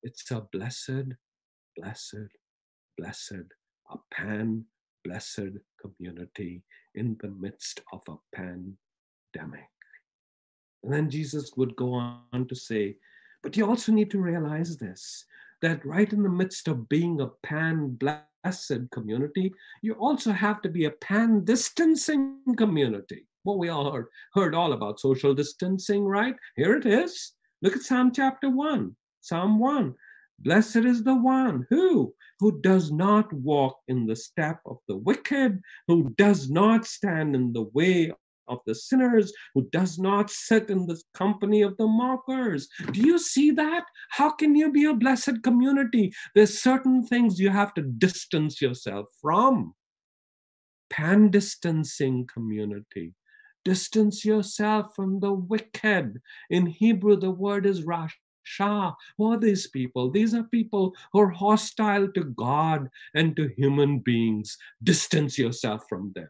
It's 0.03 0.29
a 0.33 0.43
blessed, 0.53 1.15
blessed, 1.77 2.33
blessed, 2.97 3.47
a 3.93 3.97
pan 4.13 4.65
blessed 5.05 5.53
community 5.81 6.65
in 6.97 7.17
the 7.21 7.31
midst 7.31 7.81
of 7.93 8.01
a 8.09 8.17
pandemic. 8.35 9.69
And 10.83 10.93
then 10.93 11.11
Jesus 11.11 11.53
would 11.57 11.77
go 11.77 11.95
on 11.95 12.49
to 12.49 12.57
say, 12.57 12.97
but 13.45 13.57
you 13.57 13.69
also 13.69 13.93
need 13.93 14.11
to 14.11 14.19
realize 14.19 14.77
this 14.77 15.25
that 15.63 15.85
right 15.85 16.13
in 16.13 16.23
the 16.23 16.29
midst 16.29 16.69
of 16.69 16.89
being 16.89 17.21
a 17.21 17.29
pan 17.43 17.97
blessed 17.97 18.91
community, 18.93 19.53
you 19.83 19.95
also 19.95 20.33
have 20.33 20.63
to 20.63 20.69
be 20.69 20.85
a 20.85 20.91
pan 20.91 21.45
distancing 21.45 22.39
community. 22.57 23.27
What 23.43 23.59
we 23.59 23.69
all 23.69 23.91
heard, 23.91 24.07
heard 24.35 24.55
all 24.55 24.73
about 24.73 25.01
social 25.01 25.35
distancing, 25.35 26.05
right? 26.05 26.37
Here 26.57 26.77
it 26.77 26.87
is. 26.87 27.33
Look 27.63 27.77
at 27.77 27.83
Psalm 27.83 28.13
chapter 28.13 28.51
1. 28.51 28.95
Psalm 29.21 29.59
1. 29.59 29.95
Blessed 30.41 30.77
is 30.77 31.03
the 31.03 31.17
one 31.17 31.67
who 31.71 32.15
who 32.41 32.61
does 32.61 32.93
not 32.93 33.33
walk 33.33 33.79
in 33.89 34.07
the 34.07 34.15
step 34.15 34.61
of 34.65 34.79
the 34.87 34.97
wicked, 34.97 35.61
who 35.89 36.11
does 36.11 36.49
not 36.51 36.87
stand 36.87 37.35
in 37.35 37.53
the 37.53 37.65
way 37.75 38.13
of 38.49 38.61
the 38.67 38.75
sinners, 38.75 39.33
who 39.55 39.69
does 39.71 39.99
not 39.99 40.31
sit 40.31 40.71
in 40.71 40.87
the 40.87 41.01
company 41.15 41.63
of 41.63 41.77
the 41.77 41.87
mockers. 41.87 42.69
Do 42.93 43.01
you 43.01 43.19
see 43.19 43.51
that? 43.53 43.85
How 44.11 44.31
can 44.31 44.55
you 44.55 44.73
be 44.73 44.85
a 44.85 44.95
blessed 44.95 45.43
community? 45.43 46.13
There's 46.35 46.61
certain 46.61 47.05
things 47.05 47.39
you 47.41 47.51
have 47.51 47.75
to 47.75 47.83
distance 47.83 48.61
yourself 48.61 49.07
from. 49.21 49.75
Pan 50.91 51.31
distancing 51.31 52.27
community. 52.33 53.15
Distance 53.65 54.25
yourself 54.25 54.95
from 54.97 55.21
the 55.21 55.33
wicked. 55.33 56.21
In 56.51 56.67
Hebrew, 56.67 57.17
the 57.17 57.31
word 57.31 57.67
is 57.67 57.85
rash. 57.85 58.19
Shah. 58.49 58.95
Who 59.19 59.33
are 59.33 59.39
these 59.39 59.69
people? 59.69 60.11
These 60.11 60.35
are 60.35 60.45
people 60.45 60.95
who 61.13 61.21
are 61.21 61.29
hostile 61.29 62.09
to 62.13 62.25
God 62.25 62.89
and 63.15 63.37
to 63.37 63.49
human 63.59 63.99
beings. 63.99 64.57
Distance 64.83 65.39
yourself 65.39 65.83
from 65.89 66.13
them. 66.15 66.29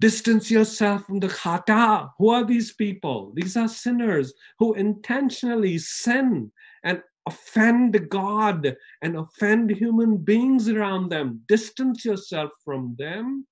Distance 0.00 0.50
yourself 0.50 1.04
from 1.04 1.20
the 1.20 1.28
khata. 1.28 2.10
Who 2.16 2.30
are 2.30 2.44
these 2.44 2.72
people? 2.72 3.32
These 3.34 3.54
are 3.58 3.68
sinners 3.68 4.32
who 4.58 4.72
intentionally 4.72 5.76
sin 5.76 6.50
and 6.82 7.02
offend 7.28 8.08
God 8.08 8.76
and 9.02 9.16
offend 9.16 9.70
human 9.70 10.16
beings 10.16 10.70
around 10.70 11.10
them. 11.10 11.42
Distance 11.46 12.02
yourself 12.06 12.50
from 12.64 12.96
them. 12.98 13.46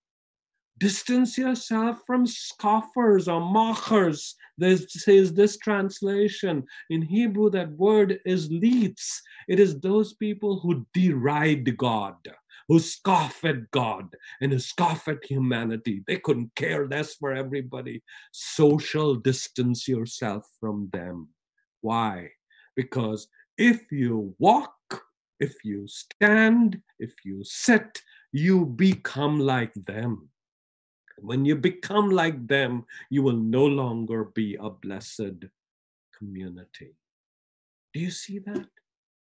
Distance 0.78 1.37
yourself 1.37 2.00
from 2.06 2.26
scoffers 2.26 3.28
or 3.28 3.40
mockers. 3.40 4.34
This 4.56 4.87
says 4.88 5.34
this 5.34 5.58
translation. 5.58 6.64
In 6.88 7.02
Hebrew, 7.02 7.50
that 7.50 7.72
word 7.72 8.20
is 8.24 8.50
leets. 8.50 9.20
It 9.48 9.61
is 9.61 9.80
those 9.80 10.14
people 10.14 10.61
who 10.61 10.87
deride 10.94 11.76
God, 11.76 12.16
who 12.68 12.78
scoff 12.78 13.44
at 13.44 13.70
God 13.70 14.14
and 14.40 14.52
who 14.52 14.59
scoff 14.59 15.09
at 15.09 15.24
humanity. 15.24 16.02
They 16.07 16.18
couldn't 16.18 16.54
care 16.54 16.87
less 16.87 17.14
for 17.14 17.33
everybody. 17.33 18.02
Social 18.33 19.14
distance 19.14 19.88
yourself 19.88 20.46
from 20.61 20.90
them. 20.92 21.28
Why? 21.81 22.31
Because 22.76 23.28
if 23.57 23.90
you 23.90 24.35
walk, 24.38 25.02
if 25.40 25.64
you 25.64 25.88
stand, 25.88 26.81
if 26.98 27.14
you 27.24 27.42
sit, 27.42 28.02
you 28.33 28.66
become 28.66 29.40
like 29.40 29.72
them. 29.74 30.28
When 31.20 31.44
you 31.44 31.57
become 31.57 32.11
like 32.11 32.46
them, 32.46 32.85
you 33.11 33.22
will 33.22 33.37
no 33.37 33.64
longer 33.64 34.24
be 34.24 34.57
a 34.61 34.70
blessed 34.70 35.46
community. 36.16 36.94
Do 37.94 38.00
you 38.00 38.11
see 38.11 38.38
that? 38.40 38.66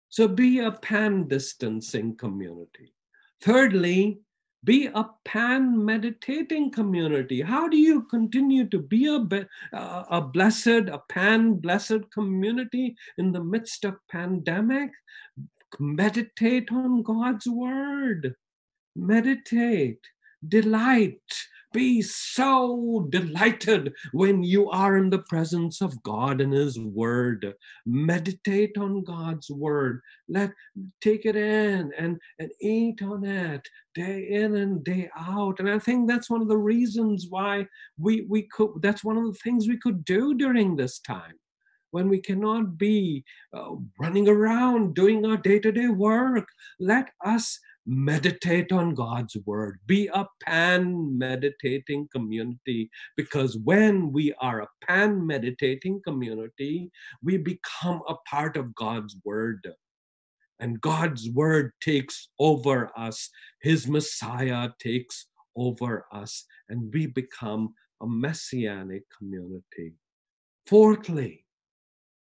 So 0.10 0.28
be 0.28 0.60
a 0.60 0.72
pan 0.72 1.28
distancing 1.28 2.16
community. 2.18 2.94
Thirdly, 3.42 4.20
be 4.64 4.88
a 4.88 5.06
pan 5.24 5.86
meditating 5.86 6.72
community. 6.72 7.42
How 7.42 7.70
do 7.70 7.78
you 7.78 8.04
continue 8.04 8.68
to 8.70 8.80
be 8.80 9.08
a, 9.08 9.48
uh, 9.78 10.04
a 10.10 10.22
blessed, 10.22 10.68
a 10.68 11.02
pan 11.08 11.54
blessed 11.54 12.12
community 12.14 12.96
in 13.18 13.32
the 13.32 13.44
midst 13.44 13.86
of 13.86 13.96
pandemic? 14.10 14.92
Meditate 15.80 16.72
on 16.72 17.04
God's 17.04 17.48
word. 17.48 18.36
Meditate, 18.96 20.02
delight, 20.46 21.22
be 21.72 22.02
so 22.02 23.08
delighted 23.10 23.94
when 24.12 24.44
you 24.44 24.70
are 24.70 24.98
in 24.98 25.10
the 25.10 25.24
presence 25.24 25.82
of 25.82 26.02
God 26.04 26.42
and 26.42 26.54
His 26.54 26.80
Word. 26.80 27.54
Meditate 27.86 28.78
on 28.78 29.04
God's 29.04 29.50
Word. 29.50 30.02
Let 30.28 30.52
take 31.02 31.26
it 31.26 31.36
in 31.36 31.92
and, 31.98 32.20
and 32.40 32.52
eat 32.62 33.02
on 33.02 33.24
it 33.24 33.68
day 33.94 34.30
in 34.30 34.56
and 34.56 34.84
day 34.84 35.10
out. 35.18 35.60
And 35.60 35.70
I 35.70 35.80
think 35.80 36.08
that's 36.08 36.30
one 36.30 36.42
of 36.42 36.48
the 36.48 36.58
reasons 36.58 37.28
why 37.30 37.68
we, 37.98 38.26
we 38.30 38.44
could, 38.44 38.82
that's 38.82 39.04
one 39.04 39.18
of 39.18 39.26
the 39.26 39.40
things 39.44 39.68
we 39.68 39.78
could 39.78 40.06
do 40.06 40.36
during 40.36 40.76
this 40.76 41.00
time 41.00 41.34
when 41.92 42.10
we 42.10 42.20
cannot 42.20 42.78
be 42.78 43.24
uh, 43.54 43.72
running 44.00 44.28
around 44.28 44.94
doing 44.94 45.26
our 45.26 45.38
day 45.38 45.60
to 45.60 45.72
day 45.72 45.88
work. 45.88 46.48
Let 46.80 47.10
us 47.26 47.60
meditate 47.90 48.72
on 48.72 48.94
God's 48.94 49.36
word, 49.48 49.80
be 49.88 50.10
a 50.14 50.28
pan 50.44 51.18
meditating 51.18 52.08
community. 52.14 52.90
Because 53.18 53.58
when 53.64 54.12
we 54.12 54.32
are 54.40 54.62
a 54.62 54.68
pan 54.88 55.26
meditating 55.26 56.02
community, 56.06 56.92
we 57.24 57.38
become 57.38 58.02
a 58.08 58.14
part 58.30 58.58
of 58.58 58.76
God's 58.76 59.16
word. 59.26 59.68
And 60.60 60.80
God's 60.82 61.32
word 61.32 61.72
takes 61.82 62.30
over 62.40 62.92
us, 62.96 63.30
His 63.62 63.88
Messiah 63.88 64.70
takes 64.80 65.26
over 65.56 66.06
us, 66.12 66.46
and 66.70 66.94
we 66.94 67.08
become 67.08 67.74
a 68.02 68.08
messianic 68.08 69.04
community. 69.18 69.94
Fourthly, 70.68 71.44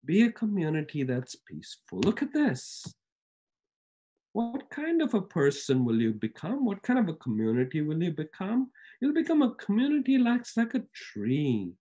be 0.05 0.21
a 0.23 0.31
community 0.31 1.01
that's 1.01 1.35
peaceful. 1.49 1.99
Look 2.01 2.21
at 2.21 2.31
this 2.31 2.85
what 4.37 4.69
kind 4.69 5.01
of 5.01 5.15
a 5.15 5.21
person 5.21 5.83
will 5.83 5.99
you 5.99 6.13
become? 6.13 6.63
What 6.63 6.83
kind 6.83 6.99
of 6.99 7.09
a 7.09 7.15
community 7.15 7.81
will 7.81 8.03
you 8.03 8.11
become? 8.11 8.69
You'll 9.01 9.15
become 9.15 9.41
a 9.41 9.55
community 9.55 10.19
like, 10.19 10.45
like 10.55 10.75
a 10.75 10.83
tree. 10.93 11.73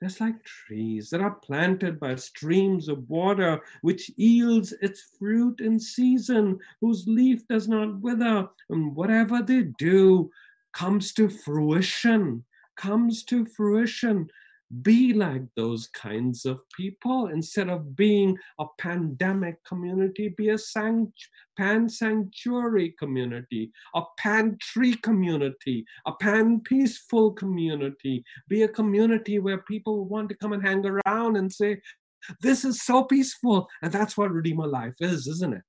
That's 0.00 0.20
like 0.20 0.42
trees 0.42 1.10
that 1.10 1.20
are 1.20 1.36
planted 1.36 2.00
by 2.00 2.16
streams 2.16 2.88
of 2.88 3.08
water, 3.08 3.60
which 3.82 4.10
yields 4.16 4.72
its 4.82 5.12
fruit 5.16 5.60
in 5.60 5.78
season, 5.78 6.58
whose 6.80 7.04
leaf 7.06 7.46
does 7.46 7.68
not 7.68 8.00
wither, 8.00 8.48
and 8.70 8.96
whatever 8.96 9.40
they 9.40 9.68
do 9.78 10.28
comes 10.72 11.12
to 11.12 11.28
fruition, 11.28 12.44
comes 12.76 13.22
to 13.26 13.46
fruition 13.46 14.28
be 14.80 15.12
like 15.12 15.42
those 15.54 15.88
kinds 15.88 16.46
of 16.46 16.60
people. 16.74 17.26
Instead 17.26 17.68
of 17.68 17.94
being 17.94 18.38
a 18.58 18.64
pandemic 18.78 19.62
community 19.64 20.34
be 20.36 20.48
a 20.50 20.58
pan 21.58 21.88
sanctuary 21.88 22.94
community 22.98 23.70
a 23.94 24.02
pan 24.16 24.56
tree 24.60 24.94
community 24.96 25.84
a 26.06 26.12
pan 26.12 26.60
peaceful 26.60 27.32
community. 27.32 28.24
Be 28.48 28.62
a 28.62 28.68
community 28.68 29.38
where 29.38 29.58
people 29.58 30.06
want 30.06 30.30
to 30.30 30.36
come 30.36 30.52
and 30.52 30.62
hang 30.62 30.84
around 30.86 31.36
and 31.36 31.52
say 31.52 31.80
this 32.40 32.64
is 32.64 32.82
so 32.82 33.04
peaceful 33.04 33.68
and 33.82 33.92
that's 33.92 34.16
what 34.16 34.32
redeemer 34.32 34.66
life 34.66 34.94
is 35.00 35.26
isn't 35.26 35.54
it? 35.54 35.62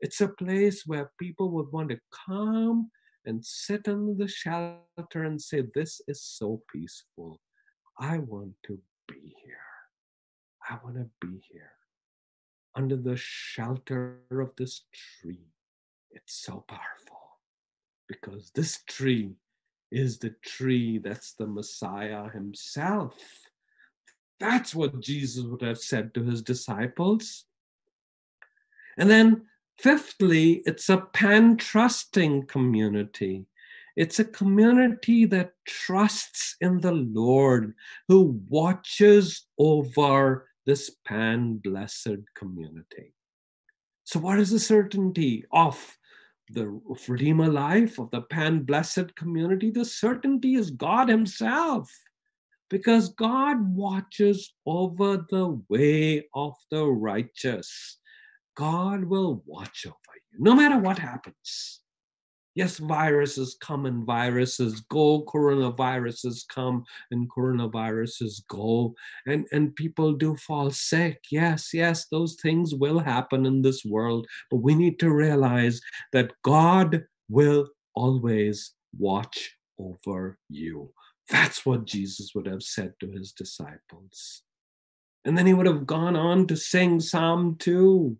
It's 0.00 0.20
a 0.20 0.28
place 0.28 0.82
where 0.86 1.10
people 1.18 1.50
would 1.50 1.72
want 1.72 1.90
to 1.90 1.98
come 2.26 2.90
and 3.24 3.44
sit 3.44 3.88
under 3.88 4.14
the 4.14 4.28
shelter 4.28 5.24
and 5.24 5.40
say, 5.40 5.62
This 5.74 6.00
is 6.08 6.22
so 6.22 6.62
peaceful. 6.72 7.40
I 7.98 8.18
want 8.18 8.52
to 8.66 8.78
be 9.08 9.34
here. 9.44 9.56
I 10.68 10.78
want 10.84 10.96
to 10.96 11.06
be 11.20 11.42
here 11.50 11.72
under 12.74 12.96
the 12.96 13.16
shelter 13.16 14.18
of 14.30 14.50
this 14.56 14.82
tree. 14.92 15.46
It's 16.10 16.42
so 16.42 16.64
powerful 16.68 17.38
because 18.08 18.50
this 18.54 18.80
tree 18.86 19.34
is 19.90 20.18
the 20.18 20.34
tree 20.44 20.98
that's 20.98 21.34
the 21.34 21.46
Messiah 21.46 22.28
himself. 22.30 23.14
That's 24.40 24.74
what 24.74 25.00
Jesus 25.00 25.44
would 25.44 25.62
have 25.62 25.78
said 25.78 26.14
to 26.14 26.22
his 26.24 26.42
disciples. 26.42 27.44
And 28.98 29.08
then 29.08 29.42
Fifthly, 29.78 30.62
it's 30.64 30.88
a 30.88 30.98
pan 30.98 31.56
trusting 31.56 32.46
community. 32.46 33.46
It's 33.96 34.18
a 34.18 34.24
community 34.24 35.24
that 35.26 35.52
trusts 35.66 36.56
in 36.60 36.80
the 36.80 36.92
Lord 36.92 37.74
who 38.08 38.40
watches 38.48 39.46
over 39.58 40.48
this 40.64 40.90
pan 41.04 41.56
blessed 41.56 42.18
community. 42.34 43.14
So, 44.04 44.20
what 44.20 44.38
is 44.38 44.50
the 44.50 44.58
certainty 44.58 45.44
of 45.52 45.98
the 46.50 46.80
Redeemer 47.08 47.48
life, 47.48 47.98
of 47.98 48.10
the 48.10 48.22
pan 48.22 48.62
blessed 48.62 49.14
community? 49.16 49.70
The 49.70 49.84
certainty 49.84 50.54
is 50.54 50.70
God 50.70 51.08
Himself, 51.08 51.90
because 52.70 53.10
God 53.10 53.74
watches 53.74 54.54
over 54.64 55.26
the 55.28 55.60
way 55.68 56.26
of 56.34 56.54
the 56.70 56.86
righteous. 56.86 57.98
God 58.56 59.04
will 59.04 59.42
watch 59.46 59.86
over 59.86 59.96
you 60.32 60.38
no 60.38 60.54
matter 60.54 60.78
what 60.78 60.98
happens. 60.98 61.80
Yes, 62.54 62.76
viruses 62.76 63.56
come 63.58 63.86
and 63.86 64.04
viruses 64.04 64.82
go, 64.90 65.24
coronaviruses 65.24 66.46
come 66.48 66.84
and 67.10 67.30
coronaviruses 67.30 68.42
go, 68.46 68.94
and, 69.26 69.46
and 69.52 69.74
people 69.74 70.12
do 70.12 70.36
fall 70.36 70.70
sick. 70.70 71.18
Yes, 71.30 71.70
yes, 71.72 72.08
those 72.10 72.34
things 72.42 72.74
will 72.74 72.98
happen 72.98 73.46
in 73.46 73.62
this 73.62 73.86
world, 73.86 74.26
but 74.50 74.58
we 74.58 74.74
need 74.74 74.98
to 74.98 75.10
realize 75.10 75.80
that 76.12 76.32
God 76.42 77.04
will 77.30 77.68
always 77.94 78.74
watch 78.98 79.56
over 79.78 80.38
you. 80.50 80.92
That's 81.30 81.64
what 81.64 81.86
Jesus 81.86 82.32
would 82.34 82.46
have 82.46 82.62
said 82.62 82.92
to 83.00 83.10
his 83.10 83.32
disciples. 83.32 84.42
And 85.24 85.38
then 85.38 85.46
he 85.46 85.54
would 85.54 85.66
have 85.66 85.86
gone 85.86 86.16
on 86.16 86.46
to 86.48 86.56
sing 86.56 87.00
Psalm 87.00 87.56
2 87.58 88.16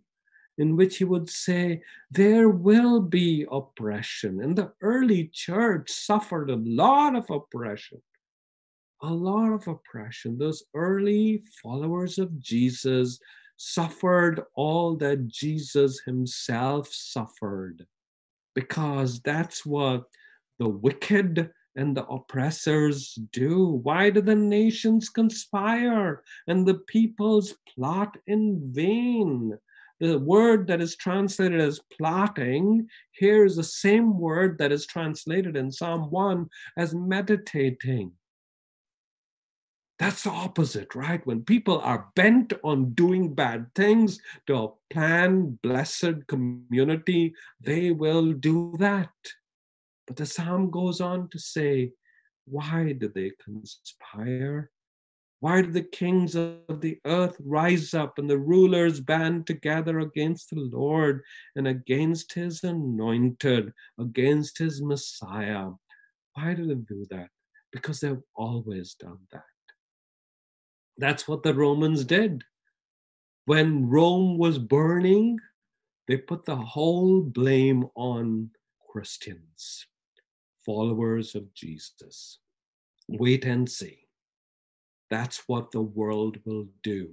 in 0.57 0.75
which 0.75 0.97
he 0.97 1.03
would 1.03 1.29
say, 1.29 1.81
There 2.11 2.49
will 2.49 3.01
be 3.01 3.45
oppression. 3.51 4.41
And 4.41 4.55
the 4.55 4.71
early 4.81 5.29
church 5.33 5.89
suffered 5.91 6.49
a 6.49 6.61
lot 6.63 7.15
of 7.15 7.29
oppression. 7.29 8.01
A 9.01 9.13
lot 9.13 9.51
of 9.51 9.67
oppression. 9.67 10.37
Those 10.37 10.63
early 10.73 11.43
followers 11.61 12.17
of 12.19 12.39
Jesus 12.39 13.19
suffered 13.57 14.41
all 14.55 14.95
that 14.97 15.27
Jesus 15.27 15.99
himself 16.01 16.87
suffered 16.91 17.85
because 18.55 19.19
that's 19.21 19.65
what 19.65 20.03
the 20.59 20.69
wicked 20.69 21.51
and 21.75 21.97
the 21.97 22.05
oppressors 22.05 23.17
do? 23.31 23.79
Why 23.83 24.09
do 24.09 24.21
the 24.21 24.35
nations 24.35 25.09
conspire 25.09 26.23
and 26.47 26.65
the 26.65 26.75
peoples 26.75 27.55
plot 27.73 28.17
in 28.27 28.61
vain? 28.71 29.57
The 30.09 30.19
word 30.19 30.67
that 30.67 30.81
is 30.81 30.97
translated 30.97 31.61
as 31.61 31.79
plotting 31.97 32.87
here 33.13 33.45
is 33.45 33.55
the 33.55 33.63
same 33.63 34.19
word 34.19 34.57
that 34.57 34.71
is 34.71 34.85
translated 34.85 35.55
in 35.55 35.71
Psalm 35.71 36.11
1 36.11 36.49
as 36.77 36.93
meditating. 36.93 38.11
That's 39.99 40.23
the 40.23 40.31
opposite, 40.31 40.93
right? 40.93 41.25
When 41.25 41.43
people 41.43 41.79
are 41.79 42.09
bent 42.15 42.51
on 42.63 42.93
doing 42.93 43.33
bad 43.33 43.67
things 43.75 44.19
to 44.47 44.55
a 44.57 44.67
planned, 44.89 45.61
blessed 45.61 46.27
community, 46.27 47.33
they 47.61 47.91
will 47.91 48.33
do 48.33 48.75
that. 48.79 49.13
But 50.05 50.17
the 50.17 50.25
psalm 50.25 50.69
goes 50.69 50.99
on 50.99 51.29
to 51.29 51.39
say, 51.39 51.91
why 52.45 52.91
did 52.91 53.13
they 53.13 53.31
conspire? 53.41 54.69
Why 55.43 55.61
did 55.61 55.73
the 55.73 55.83
kings 55.83 56.35
of 56.35 56.79
the 56.79 57.01
earth 57.03 57.35
rise 57.43 57.93
up 57.93 58.17
and 58.17 58.29
the 58.29 58.37
rulers 58.37 59.01
band 59.01 59.45
together 59.45 59.99
against 59.99 60.51
the 60.51 60.61
Lord 60.61 61.21
and 61.57 61.67
against 61.67 62.31
his 62.31 62.63
anointed, 62.63 63.73
against 63.99 64.57
his 64.57 64.81
Messiah? 64.81 65.71
Why 66.33 66.53
do 66.53 66.65
they 66.65 66.75
do 66.75 67.05
that? 67.09 67.27
Because 67.73 67.99
they've 67.99 68.23
always 68.37 68.93
done 68.93 69.19
that. 69.33 69.43
That's 70.97 71.27
what 71.27 71.43
the 71.43 71.53
Romans 71.53 72.05
did. 72.05 72.45
When 73.43 73.89
Rome 73.89 74.37
was 74.37 74.57
burning, 74.57 75.39
they 76.07 76.15
put 76.15 76.45
the 76.45 76.55
whole 76.55 77.21
blame 77.21 77.83
on 77.95 78.49
Christians, 78.89 79.87
followers 80.65 81.35
of 81.35 81.53
Jesus. 81.53 82.39
Wait 83.09 83.43
and 83.43 83.69
see. 83.69 84.02
That's 85.13 85.43
what 85.45 85.69
the 85.69 85.83
world 85.83 86.39
will 86.43 86.65
do, 86.81 87.11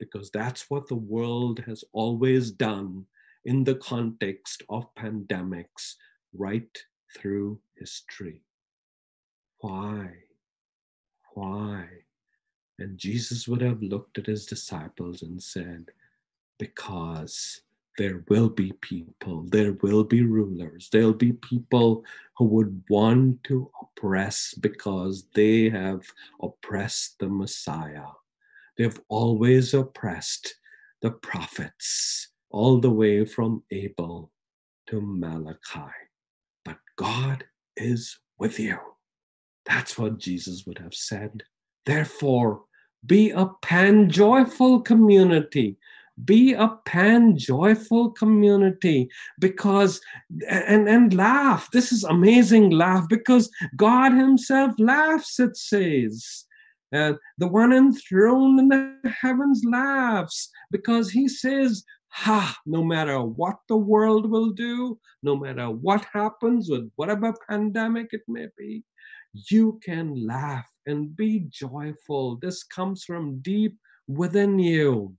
because 0.00 0.32
that's 0.32 0.68
what 0.68 0.88
the 0.88 0.96
world 0.96 1.60
has 1.64 1.84
always 1.92 2.50
done 2.50 3.06
in 3.44 3.62
the 3.62 3.76
context 3.76 4.64
of 4.68 4.92
pandemics 4.96 5.94
right 6.34 6.76
through 7.16 7.60
history. 7.76 8.40
Why? 9.60 10.10
Why? 11.34 11.86
And 12.80 12.98
Jesus 12.98 13.46
would 13.46 13.60
have 13.60 13.80
looked 13.80 14.18
at 14.18 14.26
his 14.26 14.44
disciples 14.44 15.22
and 15.22 15.40
said, 15.40 15.92
Because 16.58 17.60
there 17.96 18.24
will 18.28 18.48
be 18.48 18.72
people, 18.80 19.44
there 19.50 19.74
will 19.82 20.02
be 20.02 20.22
rulers, 20.22 20.88
there'll 20.90 21.12
be 21.12 21.34
people 21.34 22.04
who 22.36 22.44
would 22.44 22.82
want 22.90 23.42
to 23.44 23.70
oppress 23.80 24.54
because 24.54 25.26
they 25.34 25.68
have 25.70 26.02
oppressed 26.42 27.18
the 27.18 27.28
Messiah. 27.28 28.08
They've 28.76 29.00
always 29.08 29.72
oppressed 29.72 30.54
the 31.00 31.12
prophets, 31.12 32.28
all 32.50 32.78
the 32.78 32.90
way 32.90 33.24
from 33.24 33.62
Abel 33.70 34.30
to 34.88 35.00
Malachi. 35.00 35.92
But 36.64 36.78
God 36.96 37.44
is 37.76 38.18
with 38.38 38.58
you. 38.58 38.78
That's 39.64 39.98
what 39.98 40.18
Jesus 40.18 40.64
would 40.66 40.78
have 40.78 40.94
said. 40.94 41.42
Therefore, 41.86 42.62
be 43.04 43.30
a 43.30 43.46
pan 43.62 44.10
joyful 44.10 44.80
community 44.80 45.78
be 46.24 46.54
a 46.54 46.68
pan 46.84 47.36
joyful 47.36 48.10
community 48.10 49.08
because 49.38 50.00
and 50.48 50.88
and 50.88 51.14
laugh. 51.14 51.70
This 51.72 51.92
is 51.92 52.04
amazing 52.04 52.70
laugh 52.70 53.08
because 53.08 53.50
god 53.76 54.12
himself 54.12 54.74
laughs 54.78 55.38
it 55.40 55.56
says. 55.56 56.44
And 56.92 57.18
the 57.38 57.48
one 57.48 57.72
enthroned 57.72 58.60
in 58.60 58.68
the 58.68 59.10
heavens 59.20 59.62
laughs 59.64 60.50
because 60.70 61.10
he 61.10 61.28
says 61.28 61.84
ha 62.08 62.56
no 62.64 62.82
matter 62.82 63.20
what 63.20 63.56
the 63.68 63.76
world 63.76 64.30
will 64.30 64.50
do 64.50 64.98
no 65.22 65.36
matter 65.36 65.68
what 65.68 66.06
happens 66.12 66.70
with 66.70 66.88
whatever 66.94 67.34
pandemic 67.50 68.06
it 68.12 68.22
may 68.28 68.46
be 68.56 68.84
you 69.50 69.78
can 69.84 70.26
laugh 70.26 70.66
and 70.86 71.14
be 71.14 71.46
joyful. 71.48 72.36
This 72.36 72.62
comes 72.62 73.04
from 73.04 73.40
deep 73.40 73.76
within 74.08 74.58
you 74.58 75.14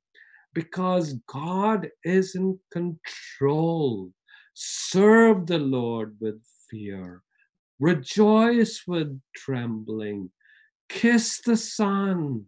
because 0.58 1.14
God 1.28 1.88
is 2.04 2.34
in 2.34 2.60
control. 2.72 4.10
Serve 4.56 5.46
the 5.46 5.60
Lord 5.60 6.18
with 6.20 6.42
fear, 6.68 7.22
rejoice 7.80 8.82
with 8.88 9.22
trembling, 9.36 10.32
kiss 10.90 11.42
the 11.46 11.56
Son, 11.56 12.44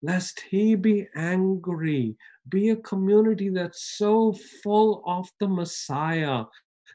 lest 0.00 0.40
he 0.50 0.74
be 0.74 1.06
angry. 1.14 2.16
Be 2.48 2.70
a 2.70 2.76
community 2.76 3.50
that's 3.50 3.94
so 3.98 4.32
full 4.62 5.02
of 5.06 5.28
the 5.38 5.48
Messiah 5.48 6.44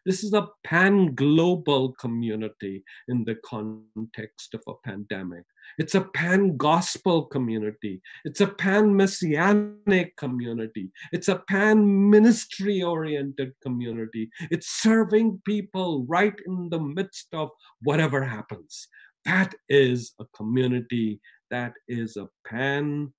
this 0.05 0.23
is 0.23 0.33
a 0.33 0.47
pan 0.63 1.15
global 1.15 1.93
community 1.93 2.83
in 3.07 3.23
the 3.25 3.35
context 3.43 4.53
of 4.53 4.61
a 4.67 4.73
pandemic. 4.87 5.43
It's 5.79 5.95
a 5.95 6.01
pan 6.01 6.57
gospel 6.57 7.25
community. 7.25 8.01
It's 8.23 8.41
a 8.41 8.47
pan 8.47 8.95
messianic 8.95 10.15
community. 10.15 10.91
It's 11.11 11.27
a 11.27 11.41
pan 11.49 12.09
ministry 12.09 12.83
oriented 12.83 13.53
community. 13.63 14.29
It's 14.51 14.67
serving 14.67 15.41
people 15.43 16.05
right 16.07 16.35
in 16.45 16.69
the 16.69 16.79
midst 16.79 17.27
of 17.33 17.49
whatever 17.81 18.23
happens. 18.23 18.87
That 19.25 19.55
is 19.69 20.13
a 20.19 20.25
community 20.35 21.19
that 21.49 21.73
is 21.87 22.15
a 22.15 22.29
pan 22.47 23.11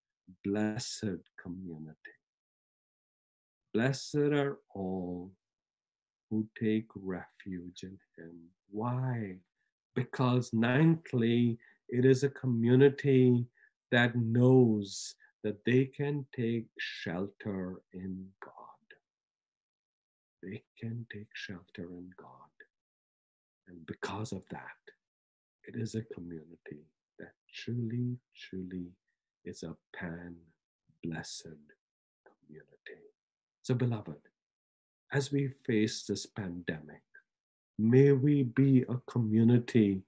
blessed 0.45 1.23
community. 1.43 2.15
Blessed 3.75 4.15
are 4.15 4.59
all 4.75 5.33
who 6.31 6.47
take 6.59 6.87
refuge 6.95 7.83
in 7.83 7.99
him. 8.17 8.35
Why? 8.71 9.37
Because, 9.95 10.51
ninthly, 10.51 11.59
it 11.89 12.05
is 12.05 12.25
a 12.25 12.29
community 12.31 13.47
that 13.93 14.17
knows 14.17 15.15
that 15.45 15.65
they 15.65 15.85
can 15.85 16.27
take 16.35 16.67
shelter 16.79 17.81
in 17.93 18.27
God. 18.43 18.53
They 20.43 20.63
can 20.79 21.07
take 21.13 21.29
shelter 21.35 21.89
in 21.91 22.11
God. 22.19 22.29
And 23.69 23.87
because 23.87 24.33
of 24.33 24.43
that, 24.51 24.61
it 25.67 25.81
is 25.81 25.95
a 25.95 26.03
community 26.15 26.85
that 27.19 27.33
truly, 27.55 28.19
truly 28.37 28.91
is 29.45 29.63
a 29.63 29.75
pan 29.97 30.37
blessed 31.03 31.47
community. 32.25 33.03
So, 33.63 33.75
beloved, 33.75 34.21
as 35.13 35.33
we 35.33 35.51
face 35.67 36.05
this 36.05 36.27
pandemic, 36.27 37.03
may 37.79 38.13
we 38.13 38.43
be 38.43 38.85
a 38.89 39.01
community 39.11 40.03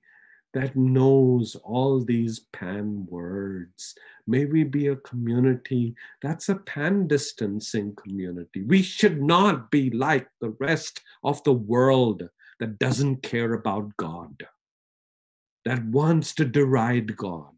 that 0.54 0.74
knows 0.76 1.56
all 1.56 2.00
these 2.00 2.40
pan 2.52 3.06
words. 3.08 3.94
May 4.26 4.46
we 4.46 4.64
be 4.64 4.88
a 4.88 4.96
community 4.96 5.94
that's 6.22 6.48
a 6.48 6.56
pan 6.56 7.06
distancing 7.06 7.94
community. 7.96 8.62
We 8.62 8.82
should 8.82 9.22
not 9.22 9.70
be 9.70 9.90
like 9.90 10.28
the 10.40 10.54
rest 10.58 11.02
of 11.22 11.42
the 11.44 11.52
world 11.52 12.28
that 12.60 12.78
doesn't 12.78 13.22
care 13.22 13.54
about 13.54 13.96
God, 13.98 14.46
that 15.64 15.84
wants 15.84 16.34
to 16.36 16.44
deride 16.44 17.16
God. 17.16 17.52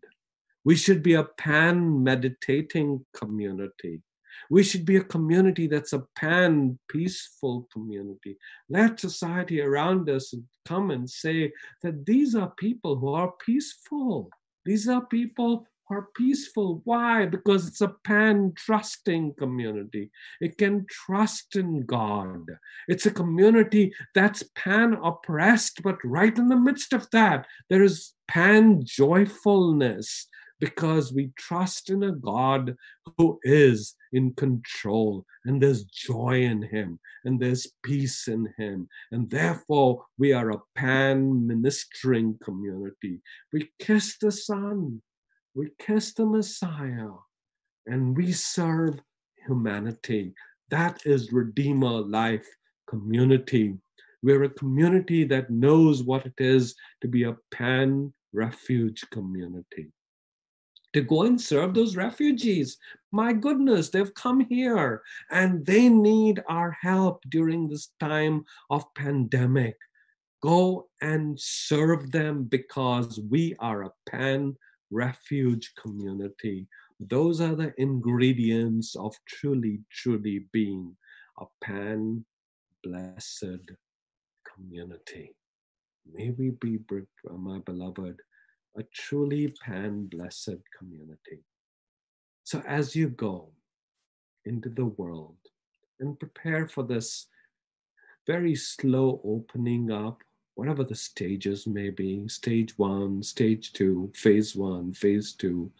We 0.64 0.76
should 0.76 1.02
be 1.02 1.14
a 1.14 1.24
pan 1.24 2.02
meditating 2.02 3.06
community 3.14 4.02
we 4.50 4.64
should 4.64 4.84
be 4.84 4.96
a 4.96 5.04
community 5.04 5.68
that's 5.68 5.92
a 5.92 6.04
pan 6.16 6.78
peaceful 6.88 7.68
community. 7.72 8.36
Let 8.68 8.98
society 8.98 9.62
around 9.62 10.10
us 10.10 10.34
come 10.66 10.90
and 10.90 11.08
say 11.08 11.52
that 11.82 12.04
these 12.04 12.34
are 12.34 12.52
people 12.58 12.96
who 12.96 13.14
are 13.14 13.32
peaceful. 13.46 14.28
These 14.66 14.88
are 14.88 15.06
people 15.06 15.66
who 15.86 15.94
are 15.94 16.08
peaceful. 16.16 16.80
Why? 16.84 17.26
Because 17.26 17.68
it's 17.68 17.80
a 17.80 17.94
pan 18.04 18.52
trusting 18.56 19.34
community. 19.38 20.10
It 20.40 20.58
can 20.58 20.84
trust 20.90 21.54
in 21.54 21.86
God. 21.86 22.44
It's 22.88 23.06
a 23.06 23.12
community 23.12 23.92
that's 24.16 24.42
pan 24.56 24.94
oppressed, 25.02 25.80
but 25.84 25.98
right 26.04 26.36
in 26.36 26.48
the 26.48 26.56
midst 26.56 26.92
of 26.92 27.08
that, 27.12 27.46
there 27.68 27.84
is 27.84 28.14
pan 28.26 28.82
joyfulness 28.84 30.26
because 30.60 31.12
we 31.12 31.32
trust 31.36 31.90
in 31.90 32.02
a 32.04 32.12
God 32.12 32.76
who 33.16 33.40
is 33.42 33.96
in 34.12 34.34
control 34.34 35.24
and 35.44 35.60
there's 35.60 35.84
joy 35.84 36.42
in 36.42 36.62
him 36.62 37.00
and 37.24 37.40
there's 37.40 37.72
peace 37.82 38.28
in 38.28 38.52
him. 38.58 38.86
And 39.10 39.28
therefore, 39.30 40.04
we 40.18 40.32
are 40.32 40.50
a 40.50 40.62
pan 40.76 41.46
ministering 41.46 42.38
community. 42.44 43.20
We 43.52 43.70
kiss 43.78 44.18
the 44.18 44.30
Son, 44.30 45.02
we 45.54 45.70
kiss 45.78 46.12
the 46.12 46.26
Messiah, 46.26 47.10
and 47.86 48.16
we 48.16 48.32
serve 48.32 49.00
humanity. 49.46 50.34
That 50.68 51.00
is 51.06 51.32
Redeemer 51.32 52.02
Life 52.02 52.46
community. 52.86 53.78
We're 54.22 54.44
a 54.44 54.50
community 54.50 55.24
that 55.24 55.50
knows 55.50 56.02
what 56.02 56.26
it 56.26 56.34
is 56.38 56.74
to 57.00 57.08
be 57.08 57.24
a 57.24 57.36
pan 57.50 58.12
refuge 58.32 59.02
community 59.10 59.90
to 60.92 61.00
go 61.02 61.22
and 61.22 61.40
serve 61.40 61.74
those 61.74 61.96
refugees. 61.96 62.78
My 63.12 63.32
goodness, 63.32 63.90
they've 63.90 64.14
come 64.14 64.40
here 64.40 65.02
and 65.30 65.64
they 65.64 65.88
need 65.88 66.42
our 66.48 66.76
help 66.80 67.22
during 67.28 67.68
this 67.68 67.90
time 68.00 68.44
of 68.70 68.84
pandemic. 68.94 69.76
Go 70.42 70.88
and 71.02 71.38
serve 71.38 72.10
them 72.10 72.44
because 72.44 73.20
we 73.28 73.54
are 73.58 73.82
a 73.82 73.92
pan 74.08 74.56
refuge 74.90 75.72
community. 75.80 76.66
Those 76.98 77.40
are 77.40 77.54
the 77.54 77.72
ingredients 77.78 78.96
of 78.96 79.14
truly, 79.26 79.80
truly 79.92 80.46
being 80.52 80.96
a 81.40 81.44
pan 81.62 82.24
blessed 82.82 83.70
community. 84.54 85.34
May 86.12 86.30
we 86.30 86.50
be, 86.50 86.78
my 87.30 87.58
beloved, 87.60 88.16
a 88.76 88.82
truly 88.94 89.54
pan 89.64 90.06
blessed 90.06 90.58
community. 90.78 91.44
So 92.44 92.62
as 92.66 92.96
you 92.96 93.08
go 93.08 93.50
into 94.44 94.68
the 94.68 94.86
world 94.86 95.36
and 96.00 96.18
prepare 96.18 96.66
for 96.66 96.82
this 96.82 97.26
very 98.26 98.54
slow 98.54 99.20
opening 99.24 99.90
up, 99.90 100.22
whatever 100.54 100.84
the 100.84 100.94
stages 100.94 101.66
may 101.66 101.90
be 101.90 102.26
stage 102.28 102.76
one, 102.78 103.22
stage 103.22 103.72
two, 103.72 104.10
phase 104.14 104.54
one, 104.54 104.92
phase 104.92 105.32
two, 105.32 105.70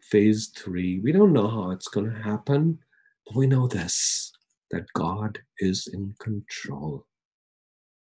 phase 0.00 0.48
three. 0.48 1.00
We 1.00 1.12
don't 1.12 1.32
know 1.32 1.48
how 1.48 1.70
it's 1.70 1.88
going 1.88 2.10
to 2.10 2.22
happen, 2.22 2.78
but 3.26 3.36
we 3.36 3.46
know 3.46 3.66
this 3.66 4.32
that 4.70 4.92
God 4.94 5.38
is 5.58 5.88
in 5.92 6.14
control. 6.18 7.06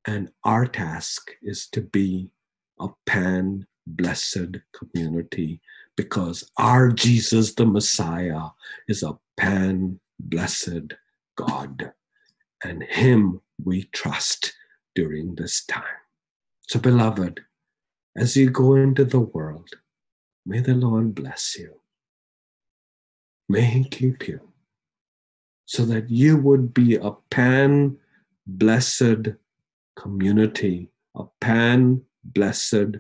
And 0.07 0.31
our 0.45 0.67
task 0.67 1.33
is 1.43 1.67
to 1.69 1.81
be 1.81 2.31
a 2.81 2.89
pan 3.07 3.67
blessed 3.87 4.57
community 4.73 5.61
because 5.97 6.51
our 6.57 6.91
Jesus, 6.91 7.55
the 7.55 7.67
Messiah, 7.67 8.49
is 8.89 9.03
a 9.03 9.19
pan 9.37 10.01
blessed 10.19 10.95
God. 11.37 11.93
And 12.65 12.83
Him 12.85 13.41
we 13.63 13.85
trust 13.93 14.55
during 14.95 15.35
this 15.35 15.65
time. 15.65 15.83
So, 16.69 16.79
beloved, 16.79 17.41
as 18.17 18.37
you 18.37 18.51
go 18.51 18.77
into 18.77 19.05
the 19.05 19.21
world, 19.21 19.71
may 20.47 20.61
the 20.61 20.75
Lord 20.75 21.15
bless 21.15 21.57
you. 21.59 21.81
May 23.49 23.63
He 23.63 23.85
keep 23.85 24.29
you 24.29 24.53
so 25.67 25.85
that 25.87 26.11
you 26.11 26.37
would 26.37 26.73
be 26.75 26.97
a 26.97 27.13
pan 27.31 27.97
blessed 28.47 29.29
community, 29.97 30.89
a 31.15 31.25
pan 31.41 32.03
blessed 32.25 32.97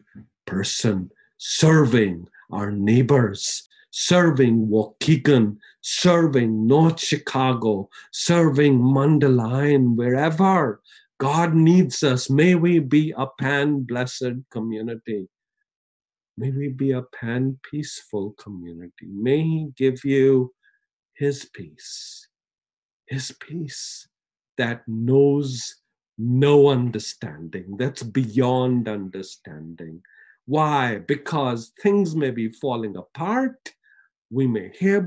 person, 0.52 1.10
serving 1.38 2.28
our 2.50 2.70
neighbors, 2.70 3.66
serving 3.90 4.68
Waukegan, 4.68 5.56
serving 5.80 6.66
North 6.66 7.00
Chicago, 7.00 7.88
serving 8.12 8.78
Mundelein, 8.78 9.96
wherever 9.96 10.82
God 11.18 11.54
needs 11.54 12.02
us. 12.02 12.28
May 12.28 12.54
we 12.54 12.80
be 12.80 13.14
a 13.16 13.26
pan 13.40 13.84
blessed 13.84 14.44
community. 14.50 15.28
May 16.36 16.50
we 16.50 16.68
be 16.68 16.92
a 16.92 17.02
pan 17.02 17.58
peaceful 17.70 18.32
community. 18.32 19.08
May 19.08 19.42
He 19.42 19.68
give 19.74 20.04
you 20.04 20.52
His 21.14 21.46
peace, 21.46 22.28
His 23.06 23.32
peace 23.40 24.06
that 24.58 24.82
knows 24.86 25.76
no 26.18 26.68
understanding, 26.68 27.76
that's 27.78 28.02
beyond 28.02 28.86
understanding. 28.86 30.02
Why? 30.46 30.98
Because 30.98 31.72
things 31.80 32.16
may 32.16 32.30
be 32.30 32.48
falling 32.48 32.96
apart. 32.96 33.72
We 34.30 34.46
may 34.46 34.70
hear 34.78 35.00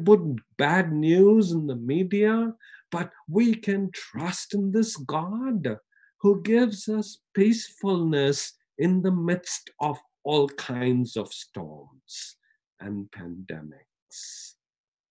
bad 0.58 0.92
news 0.92 1.52
in 1.52 1.68
the 1.68 1.76
media, 1.76 2.54
but 2.92 3.12
we 3.28 3.56
can 3.56 3.92
trust 3.92 4.54
in 4.54 4.72
this 4.72 4.96
God 4.96 5.78
who 6.22 6.42
gives 6.44 6.88
us 6.88 7.20
peacefulness 7.34 8.54
in 8.78 9.02
the 9.02 9.12
midst 9.12 9.70
of 9.80 9.98
all 10.24 10.48
kinds 10.50 11.18
of 11.18 11.34
storms 11.34 12.38
and 12.80 13.10
pandemics. 13.12 14.54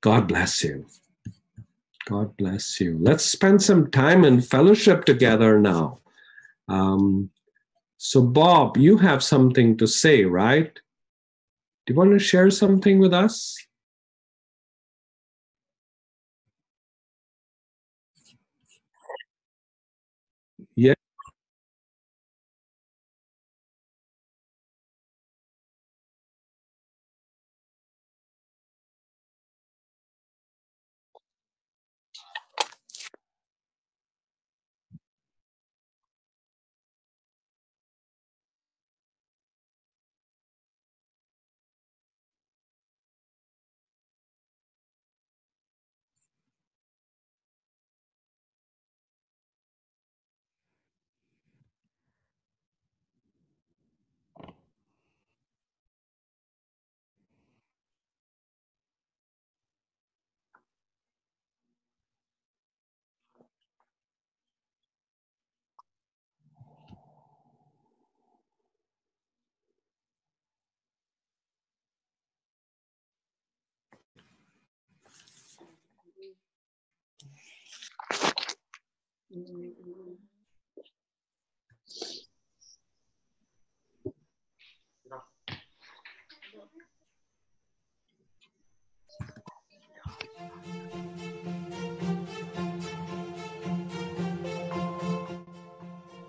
God 0.00 0.26
bless 0.26 0.64
you. 0.64 0.86
God 2.12 2.36
bless 2.36 2.78
you. 2.78 2.98
Let's 3.00 3.24
spend 3.24 3.62
some 3.62 3.90
time 3.90 4.22
in 4.22 4.42
fellowship 4.42 5.06
together 5.06 5.58
now. 5.58 6.00
Um, 6.68 7.30
so, 7.96 8.20
Bob, 8.20 8.76
you 8.76 8.98
have 8.98 9.22
something 9.22 9.78
to 9.78 9.86
say, 9.86 10.24
right? 10.24 10.74
Do 11.86 11.94
you 11.94 11.94
want 11.94 12.12
to 12.12 12.18
share 12.18 12.50
something 12.50 12.98
with 12.98 13.14
us? 13.14 13.56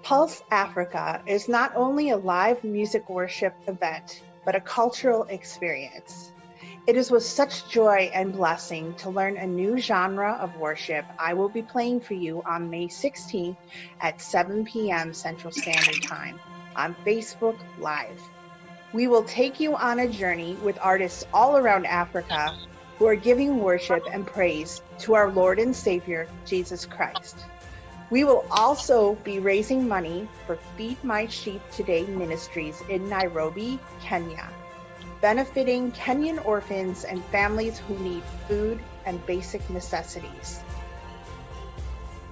Pulse 0.04 0.42
Africa 0.52 1.22
is 1.26 1.50
not 1.50 1.76
only 1.76 2.12
a 2.12 2.18
live 2.18 2.64
music 2.64 3.10
worship 3.10 3.54
event, 3.68 4.22
but 4.46 4.56
a 4.56 4.62
cultural 4.62 5.24
experience. 5.24 6.32
It 6.86 6.98
is 6.98 7.10
with 7.10 7.24
such 7.24 7.70
joy 7.70 8.12
and 8.14 8.34
blessing 8.34 8.94
to 8.96 9.10
learn 9.10 9.38
a 9.38 9.48
new 9.48 9.78
genre 9.78 10.34
of 10.34 10.58
worship 10.58 11.06
I 11.18 11.34
will 11.34 11.48
be 11.48 11.62
playing 11.62 12.02
for 12.02 12.14
you 12.14 12.44
on 12.46 12.70
May 12.70 12.90
16th 12.90 13.56
at 14.02 14.20
7 14.20 14.66
p.m. 14.66 15.14
Central 15.14 15.54
Standard 15.54 16.02
Time 16.02 16.42
on 16.76 16.94
Facebook 17.06 17.58
Live. 17.80 18.22
We 18.92 19.08
will 19.08 19.24
take 19.24 19.62
you 19.62 19.78
on 19.78 20.00
a 20.00 20.10
journey 20.10 20.56
with 20.56 20.78
artists 20.82 21.26
all 21.34 21.56
around 21.56 21.86
Africa 21.86 22.54
who 23.00 23.08
are 23.08 23.16
giving 23.16 23.60
worship 23.60 24.06
and 24.12 24.28
praise 24.28 24.82
to 25.00 25.14
our 25.14 25.32
Lord 25.32 25.60
and 25.60 25.74
Savior, 25.74 26.28
Jesus 26.46 26.86
Christ. 26.86 27.38
We 28.10 28.26
will 28.26 28.46
also 28.52 29.16
be 29.24 29.40
raising 29.40 29.88
money 29.88 30.28
for 30.46 30.58
Feed 30.76 31.02
My 31.02 31.28
Sheep 31.28 31.62
Today 31.72 32.06
Ministries 32.08 32.82
in 32.90 33.08
Nairobi, 33.08 33.80
Kenya 34.02 34.50
benefiting 35.24 35.90
Kenyan 35.94 36.46
orphans 36.46 37.06
and 37.06 37.24
families 37.28 37.80
who 37.80 37.98
need 38.00 38.22
food 38.50 38.78
and 39.06 39.26
basic 39.26 39.68
necessities. 39.70 40.60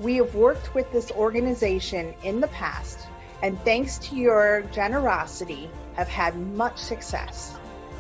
We 0.02 0.18
have 0.18 0.36
worked 0.36 0.76
with 0.76 0.92
this 0.92 1.10
organization 1.12 2.14
in 2.22 2.42
the 2.42 2.50
past, 2.50 3.08
and 3.42 3.58
thanks 3.64 3.98
to 4.00 4.18
your 4.18 4.64
generosity, 4.74 5.70
have 5.94 6.10
had 6.10 6.36
much 6.36 6.78
success. 6.78 7.58